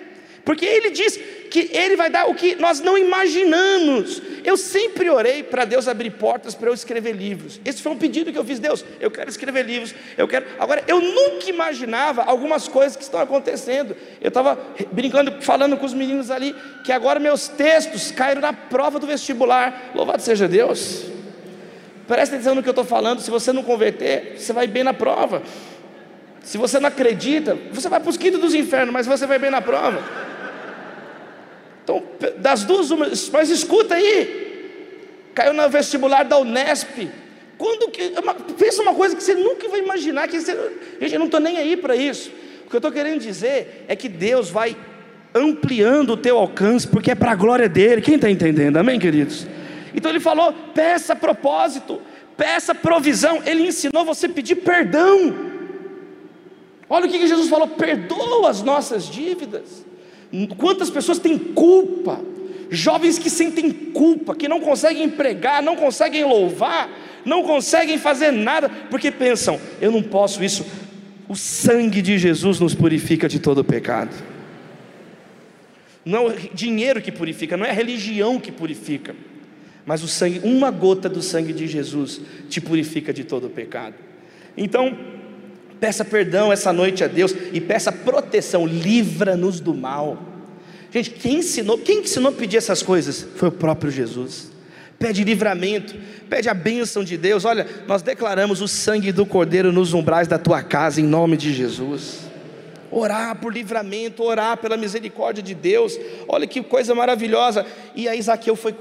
Porque 0.43 0.65
ele 0.65 0.89
diz 0.89 1.19
que 1.51 1.69
ele 1.73 1.95
vai 1.95 2.09
dar 2.09 2.29
o 2.29 2.33
que 2.33 2.55
nós 2.55 2.79
não 2.79 2.97
imaginamos. 2.97 4.21
Eu 4.43 4.57
sempre 4.57 5.09
orei 5.09 5.43
para 5.43 5.65
Deus 5.65 5.87
abrir 5.87 6.11
portas 6.11 6.55
para 6.55 6.69
eu 6.69 6.73
escrever 6.73 7.11
livros. 7.11 7.59
Esse 7.63 7.81
foi 7.81 7.91
um 7.91 7.97
pedido 7.97 8.31
que 8.31 8.37
eu 8.37 8.45
fiz, 8.45 8.57
Deus, 8.57 8.83
eu 8.99 9.11
quero 9.11 9.29
escrever 9.29 9.65
livros, 9.65 9.93
eu 10.17 10.27
quero. 10.27 10.45
Agora, 10.57 10.83
eu 10.87 10.99
nunca 10.99 11.49
imaginava 11.49 12.23
algumas 12.23 12.67
coisas 12.67 12.95
que 12.95 13.03
estão 13.03 13.19
acontecendo. 13.19 13.95
Eu 14.19 14.29
estava 14.29 14.59
brincando, 14.91 15.41
falando 15.41 15.77
com 15.77 15.85
os 15.85 15.93
meninos 15.93 16.31
ali, 16.31 16.55
que 16.83 16.91
agora 16.91 17.19
meus 17.19 17.47
textos 17.47 18.11
caíram 18.11 18.41
na 18.41 18.53
prova 18.53 18.97
do 18.97 19.05
vestibular. 19.05 19.91
Louvado 19.93 20.21
seja 20.21 20.47
Deus. 20.47 21.05
Presta 22.07 22.35
atenção 22.35 22.55
no 22.55 22.63
que 22.63 22.69
eu 22.69 22.71
estou 22.71 22.85
falando. 22.85 23.21
Se 23.21 23.29
você 23.29 23.53
não 23.53 23.63
converter, 23.63 24.35
você 24.37 24.51
vai 24.51 24.67
bem 24.67 24.83
na 24.83 24.93
prova. 24.93 25.43
Se 26.43 26.57
você 26.57 26.79
não 26.79 26.87
acredita, 26.87 27.57
você 27.71 27.87
vai 27.87 27.99
para 27.99 28.09
os 28.09 28.17
quintos 28.17 28.39
dos 28.39 28.53
infernos, 28.53 28.93
mas 28.93 29.05
você 29.05 29.25
vai 29.25 29.37
bem 29.37 29.51
na 29.51 29.61
prova. 29.61 30.01
Então, 31.83 32.03
das 32.37 32.63
duas, 32.63 32.89
mas 33.29 33.49
escuta 33.49 33.95
aí, 33.95 35.29
caiu 35.33 35.53
no 35.53 35.69
vestibular 35.69 36.23
da 36.23 36.37
Unesp. 36.37 37.09
Quando 37.57 37.91
que, 37.91 38.11
pensa 38.57 38.81
uma 38.81 38.93
coisa 38.93 39.15
que 39.15 39.23
você 39.23 39.35
nunca 39.35 39.67
vai 39.69 39.81
imaginar, 39.81 40.27
que 40.27 40.39
você, 40.39 40.55
gente, 40.99 41.13
eu 41.13 41.19
não 41.19 41.27
estou 41.27 41.39
nem 41.39 41.57
aí 41.57 41.77
para 41.77 41.95
isso. 41.95 42.31
O 42.65 42.69
que 42.69 42.75
eu 42.75 42.79
estou 42.79 42.91
querendo 42.91 43.19
dizer 43.19 43.85
é 43.87 43.95
que 43.95 44.09
Deus 44.09 44.49
vai 44.49 44.75
ampliando 45.33 46.11
o 46.11 46.17
teu 46.17 46.37
alcance, 46.37 46.87
porque 46.87 47.11
é 47.11 47.15
para 47.15 47.31
a 47.31 47.35
glória 47.35 47.69
dele. 47.69 48.01
Quem 48.01 48.15
está 48.15 48.29
entendendo? 48.29 48.77
Amém, 48.77 48.99
queridos? 48.99 49.45
Então 49.93 50.09
ele 50.09 50.19
falou: 50.19 50.53
peça 50.73 51.15
propósito, 51.15 52.01
peça 52.35 52.73
provisão. 52.73 53.41
Ele 53.45 53.67
ensinou 53.67 54.05
você 54.05 54.25
a 54.25 54.29
pedir 54.29 54.55
perdão. 54.55 55.50
Olha 56.91 57.05
o 57.05 57.09
que 57.09 57.25
Jesus 57.25 57.47
falou: 57.47 57.69
perdoa 57.69 58.49
as 58.49 58.61
nossas 58.61 59.05
dívidas. 59.05 59.85
Quantas 60.57 60.89
pessoas 60.89 61.19
têm 61.19 61.37
culpa? 61.37 62.19
Jovens 62.69 63.17
que 63.17 63.29
sentem 63.29 63.71
culpa, 63.71 64.35
que 64.35 64.49
não 64.49 64.59
conseguem 64.59 65.09
pregar, 65.09 65.63
não 65.63 65.77
conseguem 65.77 66.25
louvar, 66.25 66.89
não 67.23 67.43
conseguem 67.43 67.97
fazer 67.97 68.31
nada, 68.31 68.69
porque 68.89 69.09
pensam: 69.09 69.57
eu 69.79 69.89
não 69.89 70.03
posso 70.03 70.43
isso. 70.43 70.65
O 71.29 71.35
sangue 71.35 72.01
de 72.01 72.17
Jesus 72.17 72.59
nos 72.59 72.75
purifica 72.75 73.29
de 73.29 73.39
todo 73.39 73.63
pecado. 73.63 74.13
Não 76.03 76.29
é 76.29 76.35
dinheiro 76.53 77.01
que 77.01 77.11
purifica, 77.11 77.55
não 77.55 77.65
é 77.65 77.71
religião 77.71 78.37
que 78.37 78.51
purifica, 78.51 79.15
mas 79.85 80.03
o 80.03 80.09
sangue, 80.09 80.41
uma 80.43 80.69
gota 80.69 81.07
do 81.07 81.21
sangue 81.21 81.53
de 81.53 81.67
Jesus 81.67 82.19
te 82.49 82.59
purifica 82.59 83.13
de 83.13 83.23
todo 83.23 83.49
pecado. 83.49 83.95
Então, 84.57 85.20
peça 85.81 86.05
perdão 86.05 86.53
essa 86.53 86.71
noite 86.71 87.03
a 87.03 87.07
Deus 87.07 87.35
e 87.51 87.59
peça 87.59 87.91
proteção, 87.91 88.67
livra-nos 88.67 89.59
do 89.59 89.73
mal. 89.73 90.17
Gente, 90.91 91.09
quem 91.09 91.39
ensinou, 91.39 91.77
quem 91.79 92.01
ensinou 92.01 92.31
a 92.31 92.35
pedir 92.35 92.57
essas 92.57 92.83
coisas? 92.83 93.25
Foi 93.35 93.49
o 93.49 93.51
próprio 93.51 93.89
Jesus. 93.89 94.51
Pede 94.99 95.23
livramento, 95.23 95.95
pede 96.29 96.47
a 96.47 96.53
bênção 96.53 97.03
de 97.03 97.17
Deus. 97.17 97.45
Olha, 97.45 97.65
nós 97.87 98.03
declaramos 98.03 98.61
o 98.61 98.67
sangue 98.67 99.11
do 99.11 99.25
Cordeiro 99.25 99.71
nos 99.71 99.93
umbrais 99.93 100.27
da 100.27 100.37
tua 100.37 100.61
casa, 100.61 101.01
em 101.01 101.03
nome 101.03 101.35
de 101.35 101.51
Jesus 101.51 102.29
orar 102.93 103.37
por 103.37 103.53
livramento, 103.53 104.21
orar 104.21 104.57
pela 104.57 104.75
misericórdia 104.75 105.41
de 105.41 105.55
Deus. 105.55 105.97
Olha 106.27 106.45
que 106.45 106.61
coisa 106.61 106.93
maravilhosa. 106.93 107.65
E 107.95 108.05
aí 108.05 108.21
Zaqueu 108.21 108.53
foi 108.53 108.75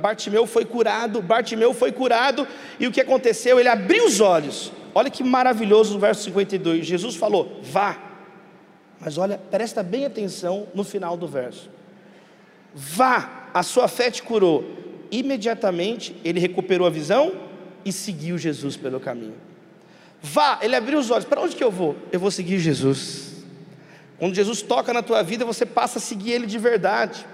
Bartimeu 0.00 0.46
foi 0.46 0.64
curado, 0.64 1.20
Bartimeu 1.20 1.74
foi 1.74 1.90
curado, 1.90 2.46
e 2.78 2.86
o 2.86 2.92
que 2.92 3.00
aconteceu? 3.00 3.58
Ele 3.58 3.68
abriu 3.68 4.06
os 4.06 4.20
olhos. 4.20 4.70
Olha 4.94 5.10
que 5.10 5.22
maravilhoso 5.22 5.94
no 5.94 6.00
verso 6.00 6.22
52. 6.24 6.86
Jesus 6.86 7.16
falou: 7.16 7.60
"Vá". 7.62 7.98
Mas 9.00 9.16
olha, 9.16 9.38
presta 9.50 9.82
bem 9.82 10.04
atenção 10.04 10.68
no 10.74 10.84
final 10.84 11.16
do 11.16 11.26
verso. 11.26 11.70
Vá, 12.74 13.48
a 13.54 13.62
sua 13.62 13.88
fé 13.88 14.10
te 14.10 14.22
curou. 14.22 14.64
Imediatamente 15.10 16.14
ele 16.24 16.38
recuperou 16.38 16.86
a 16.86 16.90
visão 16.90 17.32
e 17.84 17.92
seguiu 17.92 18.36
Jesus 18.36 18.76
pelo 18.76 19.00
caminho. 19.00 19.34
Vá, 20.22 20.58
ele 20.60 20.76
abriu 20.76 20.98
os 20.98 21.10
olhos. 21.10 21.24
Para 21.24 21.40
onde 21.40 21.56
que 21.56 21.64
eu 21.64 21.70
vou? 21.70 21.96
Eu 22.12 22.20
vou 22.20 22.30
seguir 22.30 22.58
Jesus. 22.58 23.30
Quando 24.18 24.34
Jesus 24.34 24.60
toca 24.60 24.92
na 24.92 25.02
tua 25.02 25.22
vida, 25.22 25.46
você 25.46 25.64
passa 25.64 25.98
a 25.98 26.02
seguir 26.02 26.32
Ele 26.32 26.46
de 26.46 26.58
verdade. 26.58 27.24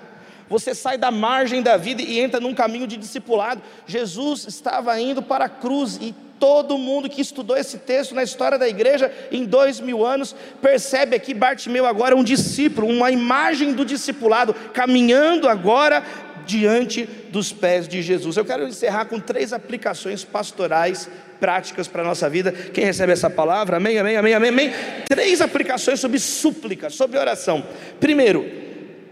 Você 0.49 0.75
sai 0.75 0.97
da 0.97 1.11
margem 1.11 1.63
da 1.63 1.77
vida 1.77 2.03
e 2.03 2.21
entra 2.21 2.41
num 2.41 2.55
caminho 2.55 2.87
de 2.87 2.97
discipulado. 2.97 3.63
Jesus 3.87 4.47
estava 4.47 4.99
indo 5.01 5.23
para 5.23 5.47
a 5.47 5.49
cruz 5.49 5.99
e 6.01 6.15
todo 6.39 6.79
mundo 6.79 7.09
que 7.09 7.21
estudou 7.21 7.57
esse 7.57 7.79
texto 7.79 8.15
na 8.15 8.23
história 8.23 8.59
da 8.59 8.69
igreja 8.69 9.13
em 9.33 9.45
dois 9.45 9.81
mil 9.81 10.05
anos 10.05 10.37
percebe 10.61 11.17
aqui 11.17 11.33
Bartimeu 11.33 11.87
agora 11.87 12.15
um 12.15 12.23
discípulo, 12.23 12.87
uma 12.87 13.11
imagem 13.11 13.73
do 13.73 13.85
discipulado, 13.85 14.55
caminhando 14.73 15.49
agora 15.49 16.05
diante 16.45 17.07
dos 17.31 17.53
pés 17.53 17.89
de 17.89 18.01
Jesus. 18.03 18.37
Eu 18.37 18.45
quero 18.45 18.69
encerrar 18.69 19.07
com 19.07 19.19
três 19.19 19.53
aplicações 19.53 20.25
pastorais 20.25 21.09
práticas 21.41 21.89
para 21.89 22.03
a 22.03 22.05
nossa 22.05 22.31
vida. 22.31 22.53
Quem 22.53 22.85
recebe 22.85 23.13
essa 23.13 23.29
palavra? 23.29 23.79
Amém, 23.79 23.99
amém, 23.99 24.17
amém, 24.17 24.35
amém, 24.35 24.51
amém. 24.51 24.73
Três 25.09 25.41
aplicações 25.41 26.01
sobre 26.01 26.19
súplica, 26.19 26.89
sobre 26.89 27.19
oração. 27.19 27.67
Primeiro, 27.99 28.66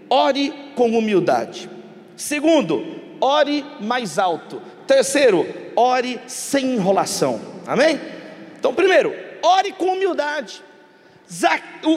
ore 0.08 0.52
com 0.74 0.96
humildade. 0.96 1.70
Segundo, 2.16 3.00
ore 3.20 3.64
mais 3.80 4.18
alto. 4.18 4.60
Terceiro, 4.86 5.46
ore 5.74 6.20
sem 6.26 6.74
enrolação. 6.74 7.40
Amém? 7.66 8.00
Então, 8.58 8.74
primeiro, 8.74 9.14
ore 9.42 9.72
com 9.72 9.92
humildade. 9.92 10.62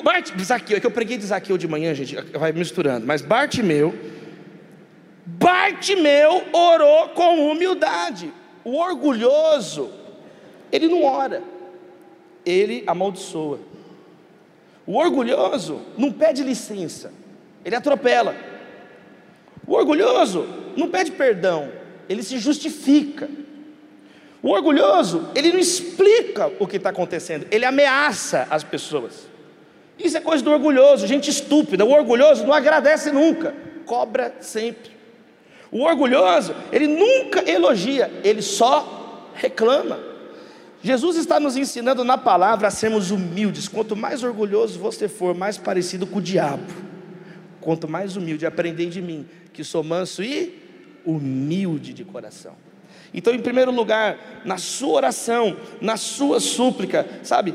Bart, 0.03 0.31
Zaqueu, 0.41 0.77
é 0.77 0.79
que 0.79 0.87
eu 0.87 0.91
preguei 0.91 1.17
de 1.17 1.25
Zaqueu 1.25 1.57
de 1.57 1.67
manhã, 1.67 1.93
gente, 1.93 2.15
vai 2.37 2.51
misturando, 2.51 3.05
mas 3.05 3.21
Bartimeu, 3.21 3.93
Bartimeu 5.25 6.43
orou 6.53 7.09
com 7.09 7.51
humildade. 7.51 8.33
O 8.63 8.77
orgulhoso, 8.77 9.91
ele 10.71 10.87
não 10.87 11.03
ora, 11.03 11.43
ele 12.45 12.83
amaldiçoa. 12.87 13.59
O 14.85 14.95
orgulhoso 14.95 15.81
não 15.97 16.11
pede 16.11 16.43
licença, 16.43 17.11
ele 17.67 17.75
atropela. 17.75 18.33
O 19.67 19.73
orgulhoso 19.73 20.47
não 20.77 20.87
pede 20.89 21.11
perdão, 21.11 21.69
ele 22.07 22.23
se 22.23 22.37
justifica. 22.39 23.29
O 24.41 24.51
orgulhoso, 24.51 25.27
ele 25.35 25.51
não 25.51 25.59
explica 25.59 26.49
o 26.59 26.65
que 26.65 26.77
está 26.77 26.91
acontecendo, 26.91 27.45
ele 27.51 27.65
ameaça 27.65 28.47
as 28.49 28.63
pessoas. 28.63 29.27
Isso 29.99 30.15
é 30.15 30.21
coisa 30.21 30.41
do 30.41 30.51
orgulhoso, 30.51 31.05
gente 31.05 31.29
estúpida. 31.29 31.83
O 31.83 31.91
orgulhoso 31.91 32.45
não 32.45 32.53
agradece 32.53 33.11
nunca, 33.11 33.53
cobra 33.85 34.33
sempre. 34.39 34.91
O 35.69 35.83
orgulhoso, 35.83 36.55
ele 36.71 36.87
nunca 36.87 37.49
elogia, 37.49 38.09
ele 38.23 38.41
só 38.41 39.29
reclama. 39.35 39.99
Jesus 40.81 41.17
está 41.17 41.37
nos 41.37 41.57
ensinando 41.57 42.05
na 42.05 42.17
palavra 42.17 42.69
a 42.69 42.71
sermos 42.71 43.11
humildes. 43.11 43.67
Quanto 43.67 43.93
mais 43.93 44.23
orgulhoso 44.23 44.79
você 44.79 45.09
for, 45.09 45.35
mais 45.35 45.57
parecido 45.57 46.07
com 46.07 46.19
o 46.19 46.21
diabo. 46.21 46.86
Quanto 47.67 47.85
mais 47.85 48.15
humilde, 48.15 48.45
aprendei 48.45 48.85
de 48.85 49.01
mim, 49.01 49.25
que 49.51 49.61
sou 49.61 49.83
manso 49.83 50.23
e 50.23 50.57
humilde 51.05 51.91
de 51.91 52.05
coração. 52.05 52.53
Então, 53.13 53.33
em 53.33 53.41
primeiro 53.41 53.71
lugar, 53.71 54.41
na 54.45 54.57
sua 54.57 54.93
oração, 54.93 55.57
na 55.81 55.97
sua 55.97 56.39
súplica, 56.39 57.05
sabe, 57.23 57.53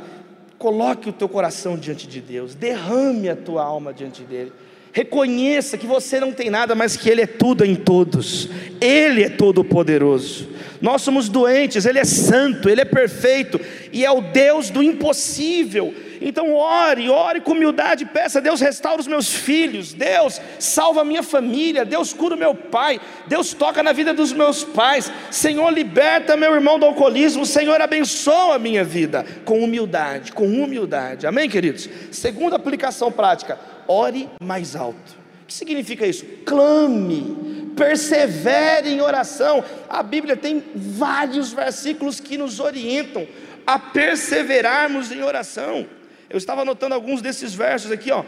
coloque 0.59 1.09
o 1.09 1.15
teu 1.15 1.31
coração 1.31 1.79
diante 1.79 2.07
de 2.07 2.21
Deus, 2.21 2.55
derrame 2.55 3.31
a 3.31 3.35
tua 3.35 3.63
alma 3.65 3.91
diante 3.91 4.23
dele. 4.23 4.53
Reconheça 4.93 5.79
que 5.79 5.87
você 5.87 6.21
não 6.21 6.33
tem 6.33 6.51
nada, 6.51 6.75
mas 6.75 6.97
que 6.97 7.09
Ele 7.09 7.23
é 7.23 7.27
tudo 7.27 7.65
em 7.65 7.75
todos. 7.75 8.49
Ele 8.81 9.25
é 9.25 9.31
todo 9.31 9.65
poderoso. 9.65 10.49
Nós 10.83 11.01
somos 11.01 11.29
doentes, 11.29 11.87
Ele 11.87 11.99
é 11.99 12.05
santo, 12.05 12.69
Ele 12.69 12.81
é 12.81 12.85
perfeito 12.85 13.59
e 13.93 14.05
é 14.05 14.11
o 14.11 14.21
Deus 14.21 14.69
do 14.69 14.83
impossível. 14.83 15.95
Então 16.21 16.55
ore, 16.55 17.09
ore 17.09 17.41
com 17.41 17.53
humildade, 17.53 18.05
peça, 18.05 18.41
Deus 18.41 18.61
restaura 18.61 19.01
os 19.01 19.07
meus 19.07 19.33
filhos, 19.33 19.93
Deus 19.93 20.41
salva 20.59 21.01
a 21.01 21.05
minha 21.05 21.23
família, 21.23 21.85
Deus 21.85 22.13
cura 22.13 22.37
o 22.37 22.39
meu 22.39 22.55
pai, 22.55 23.01
Deus 23.27 23.53
toca 23.53 23.83
na 23.83 23.93
vida 23.93 24.15
dos 24.15 24.33
meus 24.33 24.63
pais, 24.63 25.11
Senhor 25.31 25.71
liberta 25.71 26.37
meu 26.37 26.55
irmão 26.55 26.79
do 26.79 26.87
alcoolismo, 26.87 27.45
Senhor 27.45 27.81
abençoa 27.81 28.55
a 28.55 28.59
minha 28.59 28.85
vida, 28.85 29.25
com 29.45 29.65
humildade, 29.65 30.33
com 30.33 30.47
humildade, 30.47 31.27
amém 31.27 31.49
queridos? 31.49 31.89
Segunda 32.13 32.55
aplicação 32.55 33.11
prática, 33.11 33.59
ore 33.89 34.29
mais 34.43 34.77
alto. 34.77 35.17
O 35.43 35.47
que 35.47 35.55
significa 35.55 36.07
isso? 36.07 36.25
Clame, 36.45 37.73
persevere 37.77 38.91
em 38.91 39.01
oração. 39.01 39.65
A 39.89 40.03
Bíblia 40.03 40.37
tem 40.37 40.63
vários 40.75 41.53
versículos 41.53 42.21
que 42.21 42.39
nos 42.39 42.61
orientam 42.61 43.27
a 43.67 43.79
perseverarmos 43.79 45.11
em 45.11 45.23
oração. 45.23 45.87
Eu 46.29 46.39
estava 46.39 46.63
anotando 46.63 46.95
alguns 46.95 47.21
desses 47.21 47.55
versos 47.55 47.91
aqui, 47.91 48.11
ó. 48.11 48.25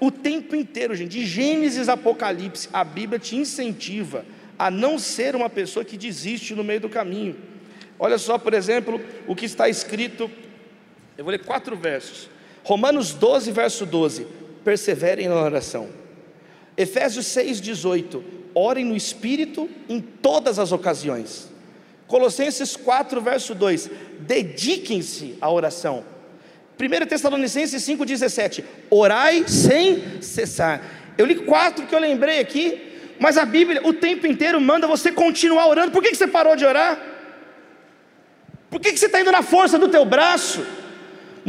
O 0.00 0.10
tempo 0.10 0.54
inteiro, 0.54 0.94
gente, 0.94 1.10
de 1.10 1.26
Gênesis 1.26 1.88
a 1.88 1.94
Apocalipse, 1.94 2.68
a 2.72 2.84
Bíblia 2.84 3.18
te 3.18 3.34
incentiva 3.34 4.24
a 4.56 4.70
não 4.70 4.98
ser 4.98 5.34
uma 5.34 5.50
pessoa 5.50 5.84
que 5.84 5.96
desiste 5.96 6.54
no 6.54 6.62
meio 6.62 6.80
do 6.80 6.88
caminho. 6.88 7.36
Olha 7.98 8.16
só, 8.16 8.38
por 8.38 8.54
exemplo, 8.54 9.00
o 9.26 9.34
que 9.34 9.44
está 9.44 9.68
escrito, 9.68 10.30
eu 11.16 11.24
vou 11.24 11.32
ler 11.32 11.44
quatro 11.44 11.76
versos. 11.76 12.30
Romanos 12.62 13.12
12, 13.12 13.50
verso 13.50 13.84
12 13.84 14.37
perseverem 14.68 15.28
na 15.28 15.34
oração. 15.34 15.88
Efésios 16.76 17.24
6,18: 17.24 18.22
orem 18.54 18.84
no 18.84 18.94
Espírito 18.94 19.66
em 19.88 19.98
todas 19.98 20.58
as 20.58 20.72
ocasiões. 20.72 21.48
Colossenses 22.06 22.76
4, 22.76 23.18
verso 23.22 23.54
2: 23.54 23.90
dediquem-se 24.20 25.38
à 25.40 25.50
oração. 25.50 26.04
1 26.78 27.06
Tessalonicenses 27.06 27.82
5,17: 27.82 28.62
orai 28.90 29.48
sem 29.48 30.20
cessar. 30.20 30.82
Eu 31.16 31.24
li 31.24 31.36
quatro 31.36 31.86
que 31.86 31.94
eu 31.94 31.98
lembrei 31.98 32.38
aqui, 32.38 33.16
mas 33.18 33.38
a 33.38 33.46
Bíblia 33.46 33.80
o 33.86 33.94
tempo 33.94 34.26
inteiro 34.26 34.60
manda 34.60 34.86
você 34.86 35.10
continuar 35.10 35.66
orando. 35.66 35.92
Por 35.92 36.02
que, 36.02 36.10
que 36.10 36.16
você 36.16 36.28
parou 36.28 36.54
de 36.54 36.66
orar? 36.66 37.00
Por 38.68 38.80
que, 38.80 38.92
que 38.92 38.98
você 38.98 39.06
está 39.06 39.18
indo 39.18 39.32
na 39.32 39.40
força 39.40 39.78
do 39.78 39.88
teu 39.88 40.04
braço? 40.04 40.62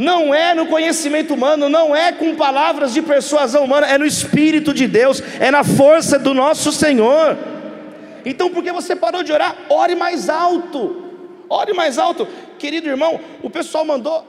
Não 0.00 0.34
é 0.34 0.54
no 0.54 0.66
conhecimento 0.66 1.34
humano, 1.34 1.68
não 1.68 1.94
é 1.94 2.10
com 2.10 2.34
palavras 2.34 2.94
de 2.94 3.02
persuasão 3.02 3.64
humana, 3.64 3.86
é 3.86 3.98
no 3.98 4.06
Espírito 4.06 4.72
de 4.72 4.86
Deus, 4.88 5.22
é 5.38 5.50
na 5.50 5.62
força 5.62 6.18
do 6.18 6.32
nosso 6.32 6.72
Senhor. 6.72 7.36
Então, 8.24 8.48
por 8.48 8.64
que 8.64 8.72
você 8.72 8.96
parou 8.96 9.22
de 9.22 9.30
orar? 9.30 9.54
Ore 9.68 9.94
mais 9.94 10.30
alto, 10.30 11.04
ore 11.50 11.74
mais 11.74 11.98
alto. 11.98 12.26
querido 12.58 12.88
irmão, 12.88 13.20
o 13.42 13.50
pessoal 13.50 13.84
mandou 13.84 14.26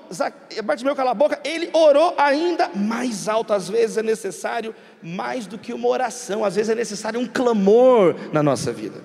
Bartimeu 0.62 0.94
calar 0.94 1.12
a 1.12 1.16
boca, 1.16 1.40
ele 1.42 1.70
orou 1.72 2.16
ainda 2.18 2.70
mais 2.76 3.30
alto. 3.30 3.54
Às 3.54 3.70
vezes 3.70 3.96
é 3.96 4.04
necessário 4.04 4.76
mais 5.02 5.48
do 5.48 5.58
que 5.58 5.72
uma 5.72 5.88
oração, 5.88 6.44
às 6.44 6.58
vezes 6.58 6.70
é 6.70 6.76
necessário 6.76 7.18
um 7.18 7.26
clamor 7.26 8.16
na 8.34 8.44
nossa 8.44 8.74
vida. 8.74 9.02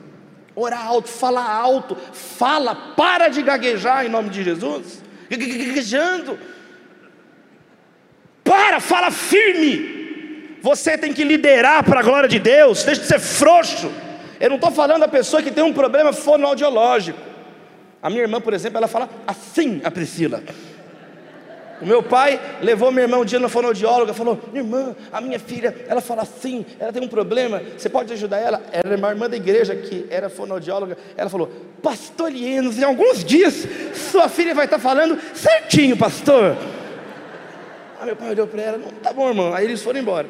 Orar 0.57 0.85
alto, 0.85 1.09
falar 1.09 1.49
alto, 1.49 1.97
fala, 2.13 2.75
para 2.97 3.29
de 3.29 3.41
gaguejar 3.41 4.05
em 4.05 4.09
nome 4.09 4.31
de 4.31 4.43
Jesus, 4.43 5.01
gaguejando. 5.31 6.37
Para, 8.47 8.81
fala 8.81 9.11
firme. 9.11 9.97
Você 10.63 10.97
tem 10.97 11.13
que 11.13 11.25
liderar 11.25 11.85
para 11.85 12.01
a 12.01 12.03
glória 12.03 12.29
de 12.29 12.39
Deus, 12.39 12.83
deixa 12.85 13.03
de 13.03 13.07
ser 13.07 13.21
frouxo. 13.21 13.91
Eu 14.41 14.49
não 14.49 14.57
estou 14.57 14.71
falando 14.71 15.01
da 15.01 15.09
pessoa 15.09 15.43
que 15.43 15.51
tem 15.51 15.65
um 15.65 15.73
problema 15.73 16.13
fonoaudiológico. 16.13 17.19
A 18.03 18.09
minha 18.09 18.23
irmã, 18.23 18.41
por 18.41 18.55
exemplo, 18.55 18.79
ela 18.79 18.89
fala 18.89 19.09
assim, 19.27 19.81
a 19.85 19.91
Priscila. 19.91 20.43
O 21.81 21.85
meu 21.85 22.03
pai 22.03 22.41
levou 22.63 22.91
minha 22.91 23.05
irmã 23.05 23.19
um 23.19 23.25
dia 23.25 23.39
na 23.39 23.49
fonoaudióloga, 23.49 24.15
falou: 24.15 24.41
Irmã, 24.55 24.97
a 25.13 25.21
minha 25.21 25.39
filha, 25.39 25.77
ela 25.87 26.01
fala 26.01 26.23
assim, 26.23 26.65
ela 26.81 26.91
tem 26.91 27.03
um 27.03 27.09
problema, 27.09 27.63
você 27.77 27.89
pode 27.89 28.13
ajudar 28.15 28.39
ela? 28.39 28.63
Era 28.73 28.97
uma 28.97 29.11
irmã 29.11 29.29
da 29.29 29.37
igreja 29.37 29.77
que 29.77 30.07
era 30.09 30.31
fonoaudióloga. 30.31 30.97
Ela 31.17 31.29
falou: 31.29 31.51
Pastor 31.83 32.33
Lienos, 32.33 32.79
em 32.79 32.83
alguns 32.83 33.23
dias 33.23 33.67
sua 34.11 34.29
filha 34.29 34.55
vai 34.55 34.65
estar 34.65 34.79
falando 34.79 35.19
certinho, 35.35 35.97
pastor. 35.97 36.57
Aí 37.99 38.07
meu 38.07 38.17
pai 38.17 38.31
olhou 38.31 38.47
para 38.47 38.63
ela: 38.63 38.81
Tá 39.03 39.13
bom, 39.13 39.29
irmão. 39.29 39.55
Aí 39.55 39.65
eles 39.65 39.83
foram 39.83 40.01
embora. 40.01 40.29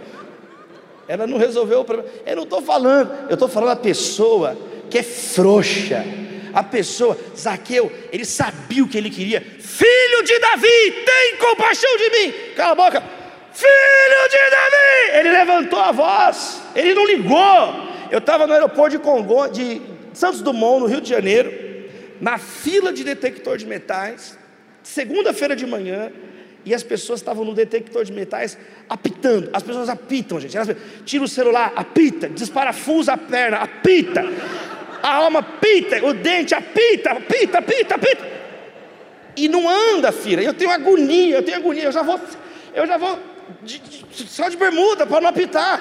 Ela 1.08 1.26
não 1.26 1.38
resolveu 1.38 1.80
o 1.80 1.84
problema. 1.84 2.10
Eu 2.24 2.36
não 2.36 2.42
estou 2.44 2.60
falando, 2.60 3.12
eu 3.28 3.34
estou 3.34 3.48
falando 3.48 3.70
a 3.70 3.76
pessoa 3.76 4.56
que 4.90 4.98
é 4.98 5.02
frouxa. 5.02 6.04
A 6.52 6.62
pessoa, 6.62 7.18
Zaqueu, 7.36 7.92
ele 8.10 8.24
sabia 8.24 8.82
o 8.82 8.88
que 8.88 8.96
ele 8.96 9.10
queria. 9.10 9.42
Filho 9.42 10.24
de 10.24 10.38
Davi, 10.38 11.04
tem 11.04 11.36
compaixão 11.38 11.96
de 11.98 12.10
mim. 12.10 12.34
Cala 12.56 12.72
a 12.72 12.74
boca. 12.74 13.02
Filho 13.52 14.28
de 14.30 14.50
Davi. 14.50 15.18
Ele 15.18 15.30
levantou 15.32 15.78
a 15.78 15.92
voz. 15.92 16.62
Ele 16.74 16.94
não 16.94 17.06
ligou. 17.06 17.86
Eu 18.10 18.18
estava 18.18 18.46
no 18.46 18.54
aeroporto 18.54 18.96
de 18.96 18.98
Congo, 18.98 19.48
de 19.48 19.82
Santos 20.14 20.40
Dumont, 20.40 20.80
no 20.80 20.86
Rio 20.86 21.00
de 21.00 21.10
Janeiro, 21.10 21.52
na 22.20 22.38
fila 22.38 22.90
de 22.90 23.04
detector 23.04 23.58
de 23.58 23.66
metais, 23.66 24.38
segunda-feira 24.82 25.54
de 25.54 25.66
manhã 25.66 26.10
e 26.66 26.74
as 26.74 26.82
pessoas 26.82 27.20
estavam 27.20 27.44
no 27.44 27.54
detector 27.54 28.04
de 28.04 28.12
metais 28.12 28.58
apitando. 28.88 29.48
As 29.52 29.62
pessoas 29.62 29.88
apitam, 29.88 30.40
gente. 30.40 30.56
Elas 30.56 30.76
tira 31.04 31.22
o 31.22 31.28
celular, 31.28 31.72
apita, 31.76 32.28
desparafusa 32.28 33.12
a 33.12 33.16
perna, 33.16 33.58
apita. 33.58 34.24
A 35.00 35.14
alma 35.14 35.38
apita, 35.38 36.04
o 36.04 36.12
dente 36.12 36.56
apita, 36.56 37.12
apita, 37.12 37.58
apita, 37.58 37.94
apita. 37.94 38.26
E 39.36 39.48
não 39.48 39.70
anda, 39.70 40.10
filha. 40.10 40.40
Eu 40.40 40.52
tenho 40.52 40.72
agonia, 40.72 41.36
eu 41.36 41.42
tenho 41.44 41.56
agonia. 41.56 41.84
Eu 41.84 41.92
já 41.92 42.02
vou, 42.02 42.20
eu 42.74 42.84
já 42.84 42.96
vou 42.96 43.16
de, 43.62 43.78
de, 43.78 44.28
só 44.28 44.48
de 44.48 44.56
bermuda 44.56 45.06
para 45.06 45.20
não 45.20 45.28
apitar. 45.28 45.80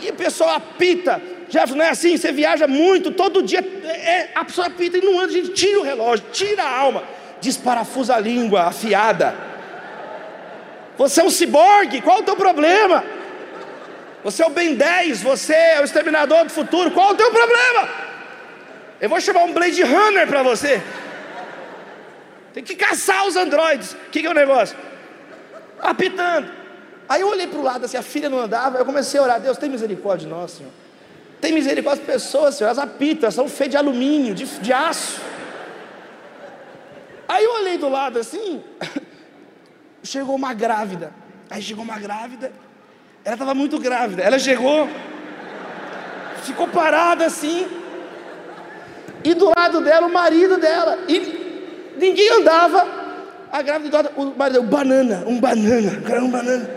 E 0.00 0.08
o 0.08 0.14
pessoal 0.14 0.50
apita. 0.50 1.20
Jefferson, 1.48 1.74
não 1.74 1.84
é 1.84 1.90
assim, 1.90 2.16
você 2.16 2.30
viaja 2.30 2.68
muito, 2.68 3.10
todo 3.10 3.42
dia 3.42 3.58
é, 3.58 4.28
a 4.36 4.44
pessoa 4.44 4.68
apita 4.68 4.98
e 4.98 5.00
não 5.00 5.18
anda, 5.18 5.28
a 5.28 5.36
gente 5.36 5.50
tira 5.50 5.80
o 5.80 5.82
relógio, 5.82 6.24
tira 6.32 6.62
a 6.62 6.78
alma, 6.78 7.04
desparafusa 7.40 8.14
a 8.14 8.20
língua 8.20 8.62
afiada 8.62 9.53
você 10.96 11.20
é 11.20 11.24
um 11.24 11.30
ciborgue, 11.30 12.00
qual 12.00 12.18
é 12.18 12.20
o 12.20 12.24
teu 12.24 12.36
problema? 12.36 13.04
Você 14.22 14.42
é 14.42 14.46
o 14.46 14.50
Ben 14.50 14.74
10, 14.74 15.22
você 15.22 15.52
é 15.52 15.80
o 15.80 15.84
exterminador 15.84 16.44
do 16.44 16.50
futuro, 16.50 16.90
qual 16.90 17.10
é 17.10 17.12
o 17.12 17.16
teu 17.16 17.30
problema? 17.30 17.88
Eu 19.00 19.08
vou 19.08 19.20
chamar 19.20 19.44
um 19.44 19.52
Blade 19.52 19.82
Runner 19.82 20.26
para 20.26 20.42
você. 20.42 20.82
Tem 22.54 22.62
que 22.62 22.76
caçar 22.76 23.26
os 23.26 23.36
androides. 23.36 23.92
O 23.92 24.10
que, 24.10 24.20
que 24.20 24.26
é 24.26 24.30
o 24.30 24.34
negócio? 24.34 24.76
Apitando. 25.80 26.50
Aí 27.08 27.20
eu 27.20 27.28
olhei 27.28 27.46
para 27.46 27.58
o 27.58 27.62
lado, 27.62 27.84
assim, 27.84 27.96
a 27.96 28.02
filha 28.02 28.30
não 28.30 28.38
andava, 28.38 28.78
eu 28.78 28.84
comecei 28.84 29.20
a 29.20 29.22
orar, 29.22 29.40
Deus 29.40 29.58
tem 29.58 29.68
misericórdia 29.68 30.26
de 30.26 30.32
nós, 30.32 30.52
Senhor. 30.52 30.72
Tem 31.40 31.52
misericórdia 31.52 32.02
das 32.02 32.14
pessoas, 32.14 32.54
Senhor, 32.54 32.68
elas 32.68 32.78
apitam, 32.78 33.24
elas 33.24 33.34
são 33.34 33.48
feitas 33.48 33.72
de 33.72 33.76
alumínio, 33.76 34.34
de, 34.34 34.46
de 34.46 34.72
aço. 34.72 35.20
Aí 37.28 37.44
eu 37.44 37.52
olhei 37.56 37.76
do 37.76 37.88
lado 37.88 38.18
assim, 38.18 38.62
chegou 40.04 40.36
uma 40.36 40.52
grávida. 40.54 41.12
Aí 41.50 41.62
chegou 41.62 41.84
uma 41.84 41.98
grávida, 41.98 42.52
ela 43.24 43.34
estava 43.34 43.54
muito 43.54 43.78
grávida. 43.78 44.22
Ela 44.22 44.38
chegou, 44.38 44.88
ficou 46.42 46.68
parada 46.68 47.24
assim, 47.26 47.66
e 49.24 49.34
do 49.34 49.50
lado 49.56 49.80
dela 49.80 50.06
o 50.06 50.12
marido 50.12 50.58
dela, 50.58 50.98
e 51.08 51.94
ninguém 51.98 52.30
andava. 52.38 53.02
A 53.50 53.62
grávida 53.62 53.88
do 53.88 53.96
lado, 53.96 54.10
o 54.16 54.36
marido, 54.36 54.60
um 54.60 54.66
banana, 54.66 55.24
um 55.26 55.40
banana, 55.40 56.02
um 56.20 56.30
banana. 56.30 56.70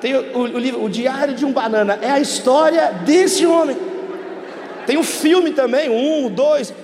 Tem 0.00 0.14
o, 0.14 0.38
o, 0.38 0.40
o 0.40 0.58
livro, 0.58 0.84
o 0.84 0.88
Diário 0.90 1.34
de 1.34 1.46
um 1.46 1.52
Banana, 1.52 1.98
é 2.02 2.10
a 2.10 2.20
história 2.20 2.92
desse 3.06 3.46
homem. 3.46 3.76
Tem 4.86 4.96
o 4.96 5.00
um 5.00 5.04
filme 5.04 5.52
também, 5.52 5.88
um, 5.88 6.28
dois. 6.28 6.74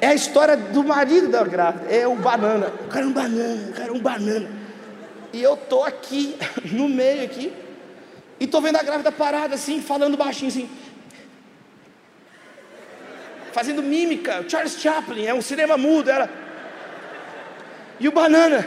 É 0.00 0.08
a 0.08 0.14
história 0.14 0.56
do 0.56 0.82
marido 0.82 1.28
da 1.28 1.44
grávida, 1.44 1.86
é 1.88 2.06
o 2.06 2.16
banana. 2.16 2.66
O 2.84 2.88
cara 2.88 3.04
é 3.04 3.08
um 3.08 3.12
banana, 3.12 3.68
o 3.68 3.72
cara 3.72 3.88
é 3.88 3.92
um 3.92 4.00
banana. 4.00 4.61
E 5.32 5.42
eu 5.42 5.56
tô 5.56 5.82
aqui, 5.82 6.36
no 6.72 6.88
meio 6.88 7.24
aqui, 7.24 7.52
e 8.38 8.46
tô 8.46 8.60
vendo 8.60 8.76
a 8.76 8.82
grávida 8.82 9.10
parada 9.10 9.54
assim, 9.54 9.80
falando 9.80 10.16
baixinho 10.16 10.48
assim. 10.48 10.70
Fazendo 13.52 13.82
mímica, 13.82 14.44
Charles 14.48 14.78
Chaplin, 14.80 15.26
é 15.26 15.34
um 15.34 15.42
cinema 15.42 15.76
mudo, 15.76 16.10
era. 16.10 16.28
E 18.00 18.08
o 18.08 18.12
banana, 18.12 18.66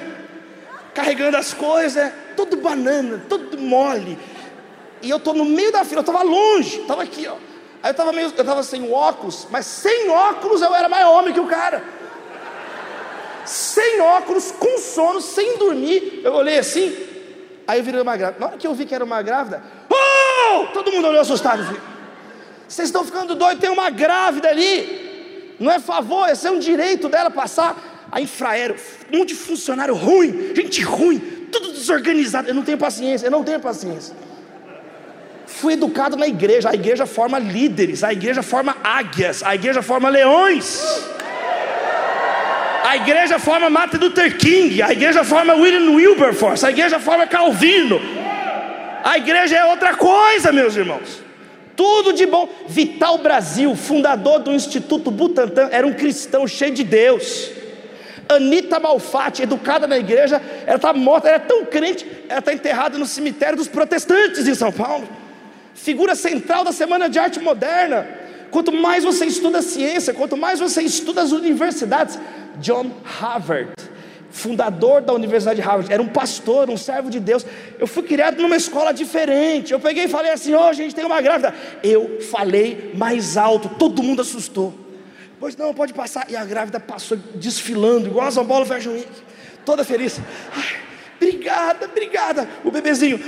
carregando 0.93 1.37
as 1.37 1.53
coisas, 1.53 2.11
todo 2.35 2.57
banana, 2.57 3.23
todo 3.27 3.57
mole. 3.57 4.17
E 5.01 5.09
eu 5.09 5.19
tô 5.19 5.33
no 5.33 5.45
meio 5.45 5.71
da 5.71 5.83
fila, 5.83 6.01
eu 6.01 6.05
tava 6.05 6.23
longe, 6.23 6.79
tava 6.87 7.03
aqui, 7.03 7.27
ó. 7.27 7.35
Aí 7.83 7.91
eu 7.91 7.93
tava 7.93 8.11
meio, 8.11 8.33
eu 8.35 8.45
tava 8.45 8.63
sem 8.63 8.91
óculos, 8.91 9.47
mas 9.51 9.65
sem 9.65 10.09
óculos 10.09 10.61
eu 10.61 10.73
era 10.73 10.87
mais 10.87 11.05
homem 11.05 11.33
que 11.33 11.39
o 11.39 11.47
cara 11.47 11.94
sem 13.45 14.01
óculos, 14.01 14.51
com 14.51 14.77
sono, 14.77 15.21
sem 15.21 15.57
dormir. 15.57 16.21
Eu 16.23 16.33
olhei 16.33 16.59
assim, 16.59 16.95
aí 17.67 17.79
eu 17.79 17.83
virei 17.83 18.01
uma 18.01 18.17
grávida. 18.17 18.39
Na 18.39 18.47
hora 18.47 18.57
que 18.57 18.67
eu 18.67 18.73
vi 18.73 18.85
que 18.85 18.95
era 18.95 19.03
uma 19.03 19.21
grávida, 19.21 19.63
oh! 19.89 20.65
todo 20.73 20.91
mundo 20.91 21.07
olhou 21.07 21.21
assustado. 21.21 21.63
Vocês 22.67 22.87
estão 22.87 23.05
ficando 23.05 23.35
doidos, 23.35 23.59
tem 23.59 23.69
uma 23.69 23.89
grávida 23.89 24.49
ali. 24.49 25.55
Não 25.59 25.71
é 25.71 25.79
favor, 25.79 26.27
esse 26.27 26.45
é 26.47 26.51
um 26.51 26.59
direito 26.59 27.07
dela 27.07 27.29
passar. 27.29 27.93
A 28.11 28.21
infraero, 28.21 28.75
um 29.11 29.17
monte 29.17 29.29
de 29.29 29.35
funcionário 29.35 29.93
ruim, 29.93 30.53
gente 30.55 30.81
ruim, 30.81 31.19
tudo 31.51 31.73
desorganizado. 31.73 32.47
Eu 32.47 32.53
não 32.53 32.63
tenho 32.63 32.77
paciência, 32.77 33.27
eu 33.27 33.31
não 33.31 33.43
tenho 33.43 33.59
paciência. 33.59 34.15
Fui 35.45 35.73
educado 35.73 36.15
na 36.15 36.27
igreja, 36.27 36.69
a 36.69 36.73
igreja 36.73 37.05
forma 37.05 37.39
líderes, 37.39 38.03
a 38.03 38.13
igreja 38.13 38.41
forma 38.41 38.75
águias, 38.83 39.43
a 39.43 39.53
igreja 39.53 39.81
forma 39.81 40.09
leões. 40.09 40.83
A 42.85 42.97
igreja 42.97 43.39
forma 43.39 43.67
Martin 43.67 43.97
Luther 43.97 44.37
King, 44.37 44.79
a 44.83 44.91
igreja 44.91 45.23
forma 45.23 45.55
William 45.55 45.89
Wilberforce, 45.95 46.63
a 46.67 46.69
igreja 46.69 46.99
forma 46.99 47.25
Calvino. 47.25 47.99
A 49.03 49.17
igreja 49.17 49.57
é 49.57 49.65
outra 49.65 49.95
coisa, 49.95 50.51
meus 50.51 50.75
irmãos. 50.75 51.23
Tudo 51.75 52.13
de 52.13 52.27
bom. 52.27 52.47
Vital 52.67 53.17
Brasil, 53.17 53.75
fundador 53.75 54.37
do 54.37 54.53
Instituto 54.53 55.09
Butantan, 55.09 55.67
era 55.71 55.87
um 55.87 55.93
cristão 55.93 56.47
cheio 56.47 56.75
de 56.75 56.83
Deus. 56.83 57.49
Anita 58.29 58.79
Malfatti, 58.79 59.41
educada 59.41 59.87
na 59.87 59.97
igreja, 59.97 60.39
ela 60.67 60.75
está 60.75 60.93
morta, 60.93 61.27
ela 61.27 61.37
é 61.37 61.39
tão 61.39 61.65
crente, 61.65 62.05
ela 62.29 62.37
está 62.37 62.53
enterrada 62.53 62.99
no 62.99 63.07
cemitério 63.07 63.57
dos 63.57 63.67
protestantes 63.67 64.47
em 64.47 64.53
São 64.53 64.71
Paulo. 64.71 65.09
Figura 65.73 66.13
central 66.13 66.63
da 66.63 66.71
Semana 66.71 67.09
de 67.09 67.17
Arte 67.17 67.39
Moderna. 67.39 68.07
Quanto 68.51 68.71
mais 68.71 69.03
você 69.03 69.25
estuda 69.25 69.63
ciência, 69.63 70.13
quanto 70.13 70.37
mais 70.37 70.59
você 70.59 70.83
estuda 70.83 71.23
as 71.23 71.31
universidades, 71.31 72.17
John 72.57 72.91
Harvard, 73.03 73.71
fundador 74.29 75.01
da 75.01 75.13
Universidade 75.13 75.61
de 75.61 75.65
Harvard, 75.65 75.91
era 75.91 76.01
um 76.01 76.07
pastor, 76.07 76.69
um 76.69 76.77
servo 76.77 77.09
de 77.09 77.19
Deus. 77.19 77.45
Eu 77.79 77.87
fui 77.87 78.03
criado 78.03 78.41
numa 78.41 78.55
escola 78.55 78.93
diferente. 78.93 79.71
Eu 79.73 79.79
peguei 79.79 80.05
e 80.05 80.07
falei 80.07 80.31
assim: 80.31 80.53
"Ó, 80.53 80.69
oh, 80.69 80.73
gente, 80.73 80.93
tem 80.93 81.05
uma 81.05 81.21
grávida". 81.21 81.53
Eu 81.83 82.21
falei 82.21 82.91
mais 82.95 83.37
alto, 83.37 83.69
todo 83.69 84.03
mundo 84.03 84.21
assustou. 84.21 84.73
Pois 85.39 85.55
não, 85.55 85.73
pode 85.73 85.93
passar. 85.93 86.29
E 86.29 86.35
a 86.35 86.43
grávida 86.45 86.79
passou 86.79 87.17
desfilando, 87.35 88.07
igual 88.07 88.27
a 88.27 88.31
São 88.31 88.45
Fashion 88.65 88.93
Week, 88.93 89.07
toda 89.65 89.83
feliz. 89.83 90.19
Obrigada, 91.17 91.85
obrigada. 91.85 92.49
O 92.63 92.71
bebezinho. 92.71 93.19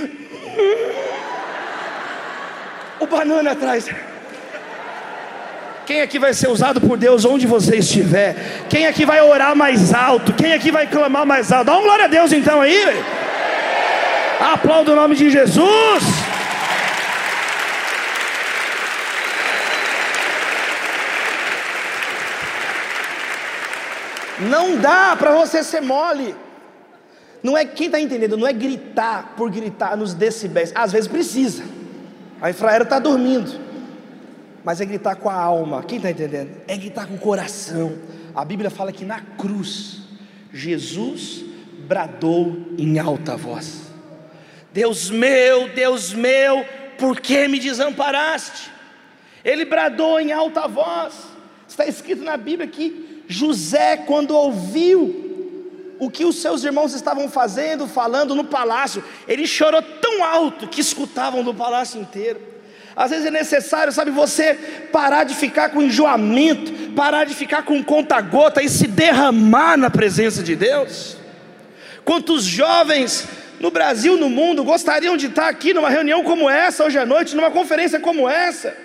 O 3.00 3.06
banana 3.06 3.52
atrás. 3.52 3.88
Quem 5.88 6.02
aqui 6.02 6.18
vai 6.18 6.34
ser 6.34 6.48
usado 6.48 6.82
por 6.82 6.98
Deus 6.98 7.24
onde 7.24 7.46
você 7.46 7.76
estiver? 7.76 8.36
Quem 8.68 8.86
aqui 8.86 9.06
vai 9.06 9.22
orar 9.22 9.56
mais 9.56 9.94
alto? 9.94 10.34
Quem 10.34 10.52
aqui 10.52 10.70
vai 10.70 10.86
clamar 10.86 11.24
mais 11.24 11.50
alto? 11.50 11.64
Dá 11.64 11.72
uma 11.72 11.80
glória 11.80 12.04
a 12.04 12.08
Deus 12.08 12.30
então 12.30 12.60
aí. 12.60 12.78
Aplauda 14.38 14.92
o 14.92 14.94
nome 14.94 15.16
de 15.16 15.30
Jesus. 15.30 16.04
Não 24.40 24.76
dá 24.76 25.16
para 25.18 25.32
você 25.32 25.64
ser 25.64 25.80
mole. 25.80 26.36
Não 27.42 27.56
é 27.56 27.64
quem 27.64 27.86
está 27.86 27.98
entendendo, 27.98 28.36
não 28.36 28.46
é 28.46 28.52
gritar 28.52 29.32
por 29.38 29.50
gritar 29.50 29.96
nos 29.96 30.12
decibéis. 30.12 30.70
Às 30.74 30.92
vezes 30.92 31.08
precisa. 31.08 31.62
A 32.42 32.50
infraero 32.50 32.84
está 32.84 32.98
dormindo. 32.98 33.67
Mas 34.68 34.82
é 34.82 34.84
gritar 34.84 35.16
com 35.16 35.30
a 35.30 35.34
alma. 35.34 35.82
Quem 35.82 35.96
está 35.96 36.10
entendendo? 36.10 36.60
É 36.68 36.76
gritar 36.76 37.06
com 37.06 37.14
o 37.14 37.18
coração. 37.18 37.98
A 38.34 38.44
Bíblia 38.44 38.68
fala 38.68 38.92
que 38.92 39.02
na 39.02 39.18
cruz, 39.18 40.02
Jesus 40.52 41.42
bradou 41.86 42.66
em 42.76 42.98
alta 42.98 43.34
voz: 43.34 43.84
Deus 44.70 45.08
meu, 45.08 45.70
Deus 45.70 46.12
meu, 46.12 46.66
por 46.98 47.18
que 47.18 47.48
me 47.48 47.58
desamparaste? 47.58 48.70
Ele 49.42 49.64
bradou 49.64 50.20
em 50.20 50.32
alta 50.32 50.68
voz. 50.68 51.14
Está 51.66 51.86
escrito 51.86 52.22
na 52.22 52.36
Bíblia 52.36 52.68
que 52.68 53.24
José, 53.26 53.96
quando 53.96 54.36
ouviu 54.36 55.96
o 55.98 56.10
que 56.10 56.26
os 56.26 56.42
seus 56.42 56.62
irmãos 56.62 56.92
estavam 56.92 57.26
fazendo, 57.30 57.86
falando 57.86 58.34
no 58.34 58.44
palácio, 58.44 59.02
ele 59.26 59.46
chorou 59.46 59.80
tão 59.80 60.22
alto 60.22 60.68
que 60.68 60.82
escutavam 60.82 61.42
do 61.42 61.54
palácio 61.54 61.98
inteiro. 61.98 62.57
Às 62.98 63.10
vezes 63.12 63.26
é 63.26 63.30
necessário, 63.30 63.92
sabe, 63.92 64.10
você 64.10 64.54
parar 64.90 65.22
de 65.22 65.32
ficar 65.32 65.68
com 65.68 65.80
enjoamento, 65.80 66.72
parar 66.96 67.24
de 67.24 67.32
ficar 67.32 67.62
com 67.62 67.80
conta-gota 67.80 68.60
e 68.60 68.68
se 68.68 68.88
derramar 68.88 69.76
na 69.76 69.88
presença 69.88 70.42
de 70.42 70.56
Deus. 70.56 71.16
Quantos 72.04 72.42
jovens 72.42 73.28
no 73.60 73.70
Brasil, 73.70 74.16
no 74.16 74.28
mundo, 74.28 74.64
gostariam 74.64 75.16
de 75.16 75.26
estar 75.26 75.46
aqui 75.46 75.72
numa 75.72 75.88
reunião 75.88 76.24
como 76.24 76.50
essa, 76.50 76.84
hoje 76.84 76.98
à 76.98 77.06
noite, 77.06 77.36
numa 77.36 77.52
conferência 77.52 78.00
como 78.00 78.28
essa, 78.28 78.76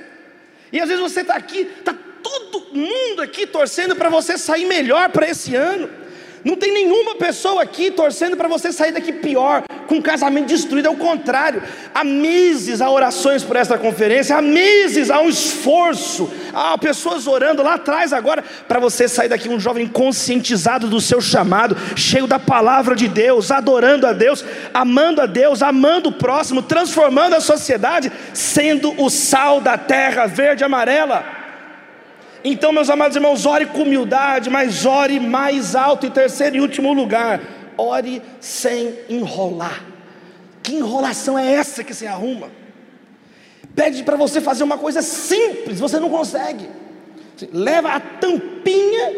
e 0.71 0.79
às 0.79 0.87
vezes 0.87 1.01
você 1.01 1.21
está 1.21 1.33
aqui, 1.33 1.61
está 1.79 1.95
todo 2.21 2.67
mundo 2.71 3.19
aqui 3.19 3.47
torcendo 3.47 3.95
para 3.95 4.09
você 4.09 4.37
sair 4.37 4.65
melhor 4.65 5.09
para 5.09 5.27
esse 5.27 5.55
ano. 5.55 5.89
Não 6.43 6.57
tem 6.57 6.73
nenhuma 6.73 7.15
pessoa 7.15 7.63
aqui 7.63 7.89
torcendo 7.89 8.35
para 8.35 8.49
você 8.49 8.73
sair 8.73 8.91
daqui 8.91 9.13
pior, 9.13 9.63
com 9.87 9.95
um 9.95 10.01
casamento 10.01 10.47
destruído, 10.47 10.87
ao 10.87 10.95
contrário. 10.95 11.63
Há 11.95 12.03
meses 12.03 12.81
há 12.81 12.89
orações 12.89 13.43
por 13.43 13.55
essa 13.55 13.77
conferência, 13.77 14.35
há 14.35 14.41
meses 14.41 15.09
há 15.09 15.21
um 15.21 15.29
esforço, 15.29 16.29
há 16.53 16.77
pessoas 16.77 17.27
orando 17.27 17.63
lá 17.63 17.75
atrás 17.75 18.11
agora, 18.11 18.43
para 18.67 18.79
você 18.79 19.07
sair 19.07 19.29
daqui 19.29 19.47
um 19.47 19.59
jovem 19.59 19.87
conscientizado 19.87 20.87
do 20.87 20.99
seu 20.99 21.21
chamado, 21.21 21.77
cheio 21.95 22.27
da 22.27 22.39
palavra 22.39 22.93
de 22.93 23.07
Deus, 23.07 23.49
adorando 23.49 24.05
a 24.05 24.11
Deus, 24.11 24.43
amando 24.73 25.21
a 25.21 25.25
Deus, 25.25 25.61
amando 25.61 26.09
o 26.09 26.13
próximo, 26.13 26.61
transformando 26.61 27.35
a 27.35 27.41
sociedade, 27.41 28.11
sendo 28.33 28.93
o 29.01 29.09
sal 29.09 29.61
da 29.61 29.77
terra 29.77 30.25
verde 30.25 30.63
e 30.63 30.65
amarela. 30.65 31.42
Então, 32.43 32.73
meus 32.73 32.89
amados 32.89 33.15
irmãos, 33.15 33.45
ore 33.45 33.67
com 33.67 33.83
humildade, 33.83 34.49
mas 34.49 34.85
ore 34.85 35.19
mais 35.19 35.75
alto. 35.75 36.05
E 36.05 36.09
terceiro 36.09 36.57
e 36.57 36.61
último 36.61 36.91
lugar, 36.91 37.41
ore 37.77 38.21
sem 38.39 38.93
enrolar. 39.09 39.83
Que 40.61 40.75
enrolação 40.75 41.37
é 41.39 41.53
essa 41.53 41.83
que 41.83 41.93
você 41.93 42.05
arruma? 42.05 42.49
Pede 43.75 44.03
para 44.03 44.15
você 44.15 44.41
fazer 44.41 44.63
uma 44.63 44.77
coisa 44.77 45.01
simples, 45.01 45.79
você 45.79 45.99
não 45.99 46.09
consegue. 46.09 46.69
Leva 47.51 47.93
a 47.93 47.99
tampinha, 47.99 49.13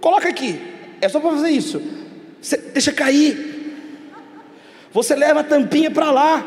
coloca 0.00 0.28
aqui. 0.28 0.60
É 1.00 1.08
só 1.08 1.20
para 1.20 1.30
fazer 1.30 1.50
isso. 1.50 1.80
Você 2.40 2.56
deixa 2.56 2.92
cair. 2.92 3.54
Você 4.92 5.16
leva 5.16 5.40
a 5.40 5.44
tampinha 5.44 5.90
para 5.90 6.10
lá. 6.10 6.44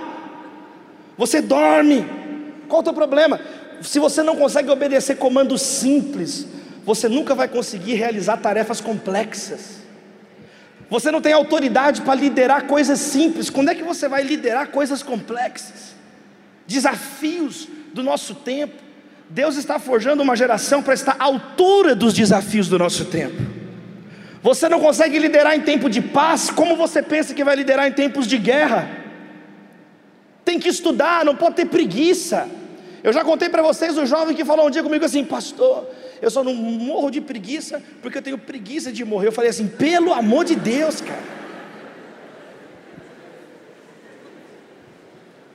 Você 1.17 1.41
dorme. 1.41 2.05
Qual 2.67 2.81
o 2.81 2.83
teu 2.83 2.93
problema? 2.93 3.39
Se 3.81 3.99
você 3.99 4.23
não 4.23 4.35
consegue 4.35 4.69
obedecer 4.69 5.15
comandos 5.15 5.61
simples, 5.61 6.47
você 6.85 7.09
nunca 7.09 7.35
vai 7.35 7.47
conseguir 7.47 7.95
realizar 7.95 8.37
tarefas 8.37 8.79
complexas. 8.79 9.77
Você 10.89 11.11
não 11.11 11.21
tem 11.21 11.33
autoridade 11.33 12.01
para 12.01 12.15
liderar 12.15 12.65
coisas 12.65 12.99
simples. 12.99 13.49
Quando 13.49 13.69
é 13.69 13.75
que 13.75 13.83
você 13.83 14.07
vai 14.07 14.23
liderar 14.23 14.69
coisas 14.69 15.03
complexas? 15.03 15.95
Desafios 16.65 17.67
do 17.93 18.01
nosso 18.01 18.35
tempo. 18.35 18.75
Deus 19.29 19.57
está 19.57 19.77
forjando 19.79 20.23
uma 20.23 20.35
geração 20.35 20.81
para 20.81 20.93
estar 20.93 21.17
à 21.19 21.25
altura 21.25 21.93
dos 21.93 22.13
desafios 22.13 22.69
do 22.69 22.79
nosso 22.79 23.05
tempo. 23.05 23.41
Você 24.41 24.69
não 24.69 24.79
consegue 24.79 25.19
liderar 25.19 25.55
em 25.55 25.61
tempo 25.61 25.89
de 25.89 26.01
paz, 26.01 26.49
como 26.49 26.77
você 26.77 27.03
pensa 27.03 27.33
que 27.33 27.43
vai 27.43 27.55
liderar 27.55 27.85
em 27.87 27.91
tempos 27.91 28.25
de 28.25 28.37
guerra? 28.37 28.89
Tem 30.45 30.57
que 30.57 30.69
estudar, 30.69 31.25
não 31.25 31.35
pode 31.35 31.55
ter 31.55 31.65
preguiça. 31.65 32.47
Eu 33.03 33.13
já 33.13 33.23
contei 33.23 33.49
para 33.49 33.61
vocês 33.61 33.97
o 33.97 34.05
jovem 34.05 34.35
que 34.35 34.43
falou 34.43 34.67
um 34.67 34.69
dia 34.69 34.83
comigo 34.83 35.05
assim, 35.05 35.23
pastor, 35.23 35.87
eu 36.21 36.29
só 36.29 36.43
não 36.43 36.53
morro 36.53 37.09
de 37.09 37.21
preguiça 37.21 37.81
porque 38.01 38.17
eu 38.17 38.21
tenho 38.21 38.37
preguiça 38.37 38.91
de 38.91 39.05
morrer. 39.05 39.27
Eu 39.27 39.31
falei 39.31 39.49
assim, 39.49 39.67
pelo 39.67 40.13
amor 40.13 40.45
de 40.45 40.55
Deus, 40.55 41.01
cara. 41.01 41.37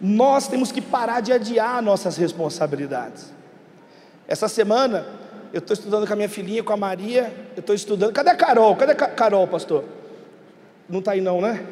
Nós 0.01 0.49
temos 0.49 0.73
que 0.73 0.81
parar 0.81 1.21
de 1.21 1.33
adiar 1.33 1.81
nossas 1.81 2.17
responsabilidades. 2.17 3.33
Essa 4.27 4.49
semana, 4.49 5.07
eu 5.53 5.59
estou 5.59 5.75
estudando 5.75 6.07
com 6.07 6.13
a 6.13 6.17
minha 6.17 6.29
filhinha, 6.29 6.63
com 6.63 6.73
a 6.73 6.77
Maria, 6.77 7.33
eu 7.55 7.61
estou 7.61 7.75
estudando. 7.75 8.13
Cadê 8.13 8.31
a 8.31 8.35
Carol? 8.35 8.75
Cadê 8.75 8.93
a 8.93 8.95
Carol, 8.95 9.47
pastor? 9.47 9.85
Não 10.89 10.99
está 10.99 11.13
aí 11.13 11.21
não, 11.21 11.41
né? 11.41 11.65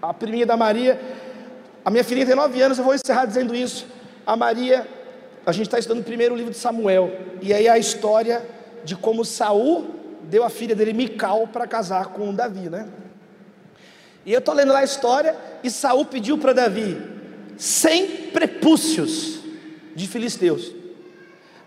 A 0.00 0.14
priminha 0.14 0.46
da 0.46 0.56
Maria. 0.56 1.00
A 1.84 1.90
minha 1.90 2.04
filhinha 2.04 2.26
tem 2.26 2.34
nove 2.34 2.60
anos, 2.60 2.78
eu 2.78 2.84
vou 2.84 2.94
encerrar 2.94 3.24
dizendo 3.24 3.54
isso. 3.54 3.86
A 4.28 4.36
Maria 4.36 4.86
a 5.46 5.52
gente 5.52 5.68
está 5.68 5.78
estudando 5.78 6.04
primeiro 6.04 6.34
o 6.34 6.36
livro 6.36 6.52
de 6.52 6.58
Samuel, 6.58 7.10
e 7.40 7.54
aí 7.54 7.66
a 7.66 7.78
história 7.78 8.46
de 8.84 8.94
como 8.94 9.24
Saul 9.24 9.94
deu 10.24 10.44
a 10.44 10.50
filha 10.50 10.74
dele 10.74 10.92
Mical 10.92 11.48
para 11.48 11.66
casar 11.66 12.08
com 12.08 12.34
Davi, 12.34 12.68
né? 12.68 12.86
E 14.26 14.32
eu 14.34 14.40
estou 14.40 14.54
lendo 14.54 14.70
lá 14.70 14.80
a 14.80 14.84
história, 14.84 15.34
e 15.64 15.70
Saul 15.70 16.04
pediu 16.04 16.36
para 16.36 16.52
Davi 16.52 17.00
100 17.56 18.06
prepúcios 18.34 19.40
de 19.96 20.06
filisteus. 20.06 20.74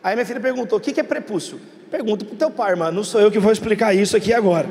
Aí 0.04 0.14
minha 0.14 0.28
filha 0.28 0.40
perguntou: 0.40 0.78
o 0.78 0.82
que 0.82 1.00
é 1.00 1.04
prepúcio? 1.04 1.60
Pergunta 1.90 2.24
para 2.24 2.36
o 2.36 2.38
teu 2.38 2.52
pai, 2.52 2.74
irmão, 2.74 2.92
não 2.92 3.04
sou 3.04 3.20
eu 3.20 3.32
que 3.32 3.40
vou 3.40 3.52
explicar 3.52 3.96
isso 3.96 4.16
aqui 4.16 4.32
agora. 4.32 4.70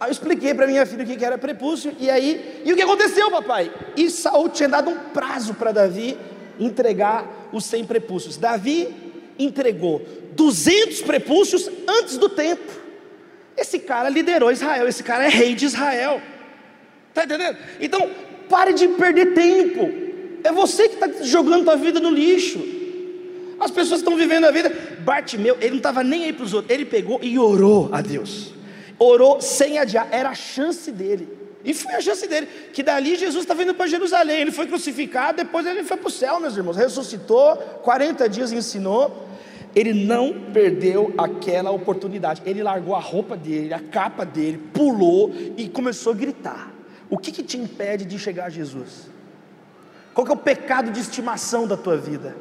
Aí 0.00 0.08
eu 0.08 0.12
expliquei 0.12 0.54
para 0.54 0.66
minha 0.66 0.86
filha 0.86 1.04
o 1.04 1.06
que 1.06 1.22
era 1.22 1.36
prepúcio, 1.36 1.94
e 2.00 2.08
aí, 2.08 2.62
e 2.64 2.72
o 2.72 2.76
que 2.76 2.82
aconteceu, 2.82 3.30
papai? 3.30 3.70
E 3.94 4.08
Saul 4.08 4.48
tinha 4.48 4.70
dado 4.70 4.88
um 4.88 4.96
prazo 5.12 5.52
para 5.52 5.70
Davi 5.70 6.16
entregar 6.58 7.48
os 7.52 7.64
100 7.64 7.84
prepúcios. 7.84 8.36
Davi 8.36 8.88
entregou 9.38 10.04
200 10.32 11.02
prepúcios 11.02 11.70
antes 11.88 12.16
do 12.18 12.28
tempo. 12.28 12.72
Esse 13.56 13.78
cara 13.78 14.08
liderou 14.08 14.52
Israel, 14.52 14.86
esse 14.86 15.02
cara 15.02 15.24
é 15.24 15.28
rei 15.28 15.54
de 15.54 15.64
Israel. 15.64 16.20
Está 17.08 17.24
entendendo? 17.24 17.56
Então, 17.80 18.10
pare 18.48 18.72
de 18.72 18.88
perder 18.88 19.34
tempo. 19.34 19.90
É 20.44 20.52
você 20.52 20.88
que 20.88 20.94
está 20.94 21.24
jogando 21.24 21.70
a 21.70 21.74
vida 21.74 21.98
no 21.98 22.10
lixo. 22.10 22.62
As 23.58 23.70
pessoas 23.70 24.00
estão 24.00 24.16
vivendo 24.16 24.44
a 24.44 24.50
vida. 24.50 24.70
Bartimeu, 25.00 25.56
ele 25.60 25.70
não 25.70 25.76
estava 25.78 26.04
nem 26.04 26.24
aí 26.24 26.32
para 26.32 26.44
os 26.44 26.52
outros, 26.52 26.72
ele 26.72 26.84
pegou 26.84 27.18
e 27.22 27.38
orou 27.38 27.88
a 27.92 28.02
Deus. 28.02 28.52
Orou 28.98 29.40
sem 29.40 29.78
adiar, 29.78 30.08
era 30.10 30.30
a 30.30 30.34
chance 30.34 30.92
dele. 30.92 31.45
E 31.66 31.74
foi 31.74 31.94
a 31.94 32.00
chance 32.00 32.28
dele, 32.28 32.46
que 32.72 32.80
dali 32.80 33.16
Jesus 33.16 33.42
está 33.42 33.52
vindo 33.52 33.74
para 33.74 33.88
Jerusalém. 33.88 34.42
Ele 34.42 34.52
foi 34.52 34.68
crucificado, 34.68 35.38
depois 35.38 35.66
ele 35.66 35.82
foi 35.82 35.96
para 35.96 36.06
o 36.06 36.10
céu, 36.10 36.38
meus 36.38 36.56
irmãos. 36.56 36.76
Ressuscitou, 36.76 37.56
40 37.82 38.28
dias 38.28 38.52
ensinou. 38.52 39.26
Ele 39.74 39.92
não 39.92 40.32
perdeu 40.52 41.12
aquela 41.18 41.72
oportunidade. 41.72 42.40
Ele 42.46 42.62
largou 42.62 42.94
a 42.94 43.00
roupa 43.00 43.36
dele, 43.36 43.74
a 43.74 43.80
capa 43.80 44.24
dele, 44.24 44.58
pulou 44.72 45.34
e 45.56 45.68
começou 45.68 46.12
a 46.12 46.16
gritar. 46.16 46.72
O 47.10 47.18
que, 47.18 47.32
que 47.32 47.42
te 47.42 47.58
impede 47.58 48.04
de 48.04 48.16
chegar 48.16 48.46
a 48.46 48.50
Jesus? 48.50 49.10
Qual 50.14 50.24
que 50.24 50.30
é 50.32 50.34
o 50.34 50.38
pecado 50.38 50.92
de 50.92 51.00
estimação 51.00 51.66
da 51.66 51.76
tua 51.76 51.96
vida? 51.96 52.36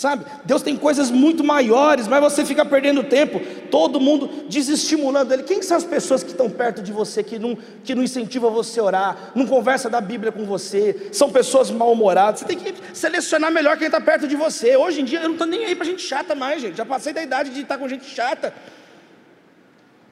Sabe? 0.00 0.24
Deus 0.46 0.62
tem 0.62 0.78
coisas 0.78 1.10
muito 1.10 1.44
maiores, 1.44 2.08
mas 2.08 2.22
você 2.22 2.42
fica 2.42 2.64
perdendo 2.64 3.04
tempo, 3.04 3.38
todo 3.70 4.00
mundo 4.00 4.46
desestimulando 4.48 5.34
ele. 5.34 5.42
Quem 5.42 5.60
são 5.60 5.76
as 5.76 5.84
pessoas 5.84 6.22
que 6.22 6.30
estão 6.30 6.48
perto 6.48 6.80
de 6.82 6.90
você, 6.90 7.22
que 7.22 7.38
não, 7.38 7.54
que 7.84 7.94
não 7.94 8.02
incentivam 8.02 8.50
você 8.50 8.80
a 8.80 8.84
orar, 8.84 9.32
não 9.34 9.46
conversa 9.46 9.90
da 9.90 10.00
Bíblia 10.00 10.32
com 10.32 10.46
você, 10.46 11.10
são 11.12 11.28
pessoas 11.28 11.70
mal-humoradas. 11.70 12.40
Você 12.40 12.46
tem 12.46 12.56
que 12.56 12.72
selecionar 12.94 13.52
melhor 13.52 13.76
quem 13.76 13.88
está 13.88 14.00
perto 14.00 14.26
de 14.26 14.36
você. 14.36 14.74
Hoje 14.74 15.02
em 15.02 15.04
dia 15.04 15.18
eu 15.18 15.24
não 15.24 15.32
estou 15.32 15.46
nem 15.46 15.66
aí 15.66 15.74
para 15.74 15.84
gente 15.84 16.00
chata 16.00 16.34
mais, 16.34 16.62
gente. 16.62 16.78
Já 16.78 16.86
passei 16.86 17.12
da 17.12 17.22
idade 17.22 17.50
de 17.50 17.60
estar 17.60 17.76
com 17.76 17.86
gente 17.86 18.06
chata. 18.06 18.54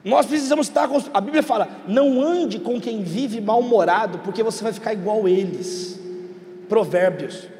Nós 0.05 0.27
precisamos 0.27 0.67
estar 0.67 0.87
com. 0.87 1.01
A 1.11 1.19
Bíblia 1.19 1.41
fala: 1.41 1.67
não 1.87 2.21
ande 2.21 2.59
com 2.59 2.79
quem 2.79 3.01
vive 3.01 3.41
mal-humorado, 3.41 4.19
porque 4.19 4.43
você 4.43 4.63
vai 4.63 4.71
ficar 4.71 4.93
igual 4.93 5.27
eles. 5.27 5.99
Provérbios. 6.69 7.57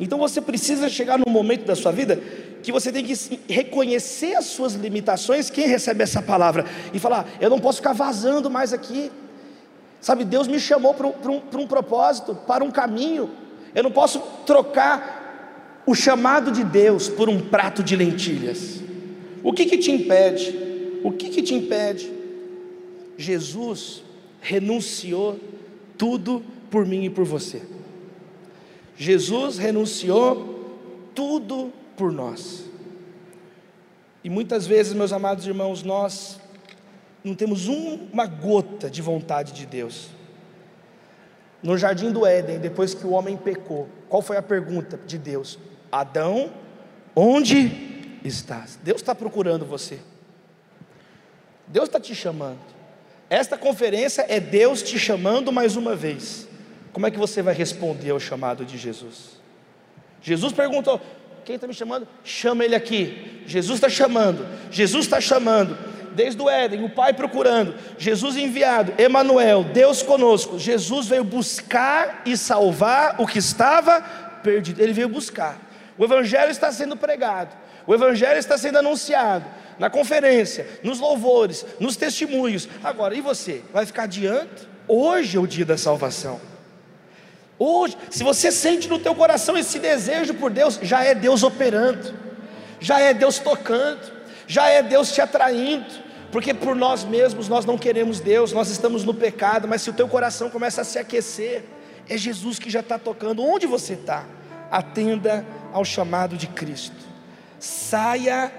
Então 0.00 0.18
você 0.18 0.40
precisa 0.40 0.88
chegar 0.88 1.18
num 1.18 1.30
momento 1.30 1.64
da 1.64 1.74
sua 1.74 1.90
vida 1.90 2.20
que 2.62 2.72
você 2.72 2.90
tem 2.92 3.04
que 3.04 3.14
reconhecer 3.48 4.34
as 4.34 4.46
suas 4.46 4.74
limitações, 4.74 5.50
quem 5.50 5.66
recebe 5.66 6.02
essa 6.02 6.22
palavra, 6.22 6.64
e 6.92 6.98
falar: 6.98 7.26
eu 7.40 7.50
não 7.50 7.58
posso 7.58 7.78
ficar 7.78 7.92
vazando 7.92 8.50
mais 8.50 8.72
aqui. 8.72 9.10
Sabe, 10.00 10.24
Deus 10.24 10.46
me 10.46 10.60
chamou 10.60 10.94
para 10.94 11.06
um, 11.06 11.12
um, 11.24 11.60
um 11.62 11.66
propósito, 11.66 12.34
para 12.34 12.62
um 12.62 12.70
caminho. 12.70 13.30
Eu 13.74 13.82
não 13.82 13.90
posso 13.90 14.20
trocar 14.46 15.82
o 15.86 15.94
chamado 15.94 16.52
de 16.52 16.62
Deus 16.62 17.08
por 17.08 17.28
um 17.28 17.40
prato 17.40 17.82
de 17.82 17.96
lentilhas. 17.96 18.80
O 19.42 19.52
que, 19.52 19.66
que 19.66 19.78
te 19.78 19.90
impede? 19.90 21.00
O 21.02 21.12
que, 21.12 21.28
que 21.28 21.42
te 21.42 21.54
impede? 21.54 22.12
Jesus 23.16 24.02
renunciou 24.40 25.38
tudo 25.96 26.42
por 26.70 26.86
mim 26.86 27.04
e 27.04 27.10
por 27.10 27.24
você. 27.24 27.62
Jesus 28.98 29.58
renunciou 29.58 30.66
tudo 31.14 31.72
por 31.96 32.10
nós. 32.10 32.64
E 34.24 34.28
muitas 34.28 34.66
vezes, 34.66 34.92
meus 34.92 35.12
amados 35.12 35.46
irmãos, 35.46 35.84
nós 35.84 36.40
não 37.22 37.32
temos 37.32 37.68
uma 37.68 38.26
gota 38.26 38.90
de 38.90 39.00
vontade 39.00 39.52
de 39.52 39.64
Deus. 39.64 40.08
No 41.62 41.78
jardim 41.78 42.10
do 42.10 42.26
Éden, 42.26 42.58
depois 42.58 42.92
que 42.92 43.06
o 43.06 43.10
homem 43.10 43.36
pecou, 43.36 43.88
qual 44.08 44.20
foi 44.20 44.36
a 44.36 44.42
pergunta 44.42 44.98
de 45.06 45.16
Deus? 45.16 45.60
Adão, 45.92 46.52
onde 47.14 48.18
estás? 48.24 48.80
Deus 48.82 49.00
está 49.00 49.14
procurando 49.14 49.64
você. 49.64 50.00
Deus 51.68 51.88
está 51.88 52.00
te 52.00 52.16
chamando. 52.16 52.58
Esta 53.30 53.56
conferência 53.56 54.26
é 54.28 54.40
Deus 54.40 54.82
te 54.82 54.98
chamando 54.98 55.52
mais 55.52 55.76
uma 55.76 55.94
vez. 55.94 56.47
Como 56.98 57.06
é 57.06 57.12
que 57.12 57.18
você 57.18 57.42
vai 57.42 57.54
responder 57.54 58.10
ao 58.10 58.18
chamado 58.18 58.64
de 58.64 58.76
Jesus? 58.76 59.38
Jesus 60.20 60.52
perguntou: 60.52 61.00
Quem 61.44 61.54
está 61.54 61.64
me 61.64 61.72
chamando? 61.72 62.08
Chama 62.24 62.64
ele 62.64 62.74
aqui. 62.74 63.40
Jesus 63.46 63.76
está 63.76 63.88
chamando. 63.88 64.44
Jesus 64.68 65.04
está 65.04 65.20
chamando 65.20 65.78
desde 66.16 66.42
o 66.42 66.50
Éden, 66.50 66.84
o 66.84 66.90
Pai 66.90 67.14
procurando, 67.14 67.72
Jesus 67.96 68.36
enviado, 68.36 68.92
Emanuel, 68.98 69.62
Deus 69.62 70.02
conosco. 70.02 70.58
Jesus 70.58 71.06
veio 71.06 71.22
buscar 71.22 72.22
e 72.26 72.36
salvar 72.36 73.14
o 73.20 73.28
que 73.28 73.38
estava 73.38 74.00
perdido. 74.42 74.82
Ele 74.82 74.92
veio 74.92 75.08
buscar. 75.08 75.56
O 75.96 76.04
evangelho 76.04 76.50
está 76.50 76.72
sendo 76.72 76.96
pregado, 76.96 77.56
o 77.86 77.94
evangelho 77.94 78.40
está 78.40 78.58
sendo 78.58 78.78
anunciado 78.78 79.44
na 79.78 79.88
conferência, 79.88 80.66
nos 80.82 80.98
louvores, 80.98 81.64
nos 81.78 81.96
testemunhos. 81.96 82.68
Agora, 82.82 83.14
e 83.14 83.20
você? 83.20 83.62
Vai 83.72 83.86
ficar 83.86 84.02
adiante? 84.02 84.66
Hoje 84.88 85.36
é 85.36 85.40
o 85.40 85.46
dia 85.46 85.64
da 85.64 85.78
salvação. 85.78 86.57
Hoje, 87.58 87.96
se 88.10 88.22
você 88.22 88.52
sente 88.52 88.88
no 88.88 88.98
teu 88.98 89.14
coração 89.14 89.56
esse 89.56 89.78
desejo 89.78 90.34
por 90.34 90.50
Deus, 90.50 90.78
já 90.82 91.02
é 91.02 91.14
Deus 91.14 91.42
operando, 91.42 92.14
já 92.78 93.00
é 93.00 93.12
Deus 93.12 93.38
tocando, 93.38 94.12
já 94.46 94.68
é 94.68 94.82
Deus 94.82 95.12
te 95.12 95.20
atraindo 95.20 96.08
porque 96.30 96.52
por 96.52 96.76
nós 96.76 97.04
mesmos 97.04 97.48
nós 97.48 97.64
não 97.64 97.78
queremos 97.78 98.20
Deus, 98.20 98.52
nós 98.52 98.68
estamos 98.68 99.04
no 99.04 99.14
pecado, 99.14 99.66
mas 99.66 99.82
se 99.82 99.90
o 99.90 99.92
teu 99.92 100.06
coração 100.08 100.50
começa 100.50 100.82
a 100.82 100.84
se 100.84 100.98
aquecer, 100.98 101.64
é 102.08 102.16
Jesus 102.16 102.58
que 102.58 102.70
já 102.70 102.80
está 102.80 102.98
tocando. 102.98 103.42
Onde 103.42 103.66
você 103.66 103.94
está? 103.94 104.24
Atenda 104.70 105.44
ao 105.72 105.84
chamado 105.84 106.36
de 106.36 106.46
Cristo. 106.46 106.96
Saia 107.58 108.52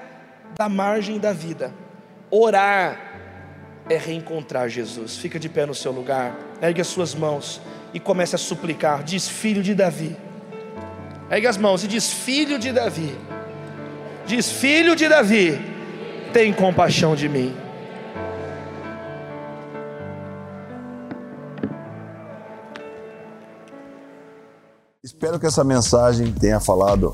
da 0.57 0.67
margem 0.67 1.19
da 1.19 1.31
vida. 1.31 1.71
Orar 2.31 2.99
é 3.87 3.97
reencontrar 3.97 4.67
Jesus. 4.67 5.17
Fica 5.17 5.39
de 5.39 5.47
pé 5.47 5.65
no 5.65 5.75
seu 5.75 5.91
lugar, 5.91 6.35
ergue 6.61 6.81
as 6.81 6.87
suas 6.87 7.13
mãos 7.13 7.61
e 7.93 7.99
comece 7.99 8.35
a 8.35 8.37
suplicar. 8.37 9.03
Diz 9.03 9.27
filho 9.27 9.63
de 9.63 9.73
Davi. 9.73 10.15
Ergue 11.29 11.47
as 11.47 11.57
mãos 11.57 11.83
e 11.83 11.87
diz 11.87 12.11
filho 12.11 12.57
de 12.57 12.71
Davi. 12.71 13.15
Diz 14.25 14.51
filho 14.51 14.95
de 14.95 15.07
Davi 15.07 15.59
tem 16.33 16.53
compaixão 16.53 17.15
de 17.15 17.27
mim. 17.27 17.55
Espero 25.03 25.39
que 25.39 25.47
essa 25.47 25.63
mensagem 25.63 26.31
tenha 26.31 26.59
falado 26.59 27.13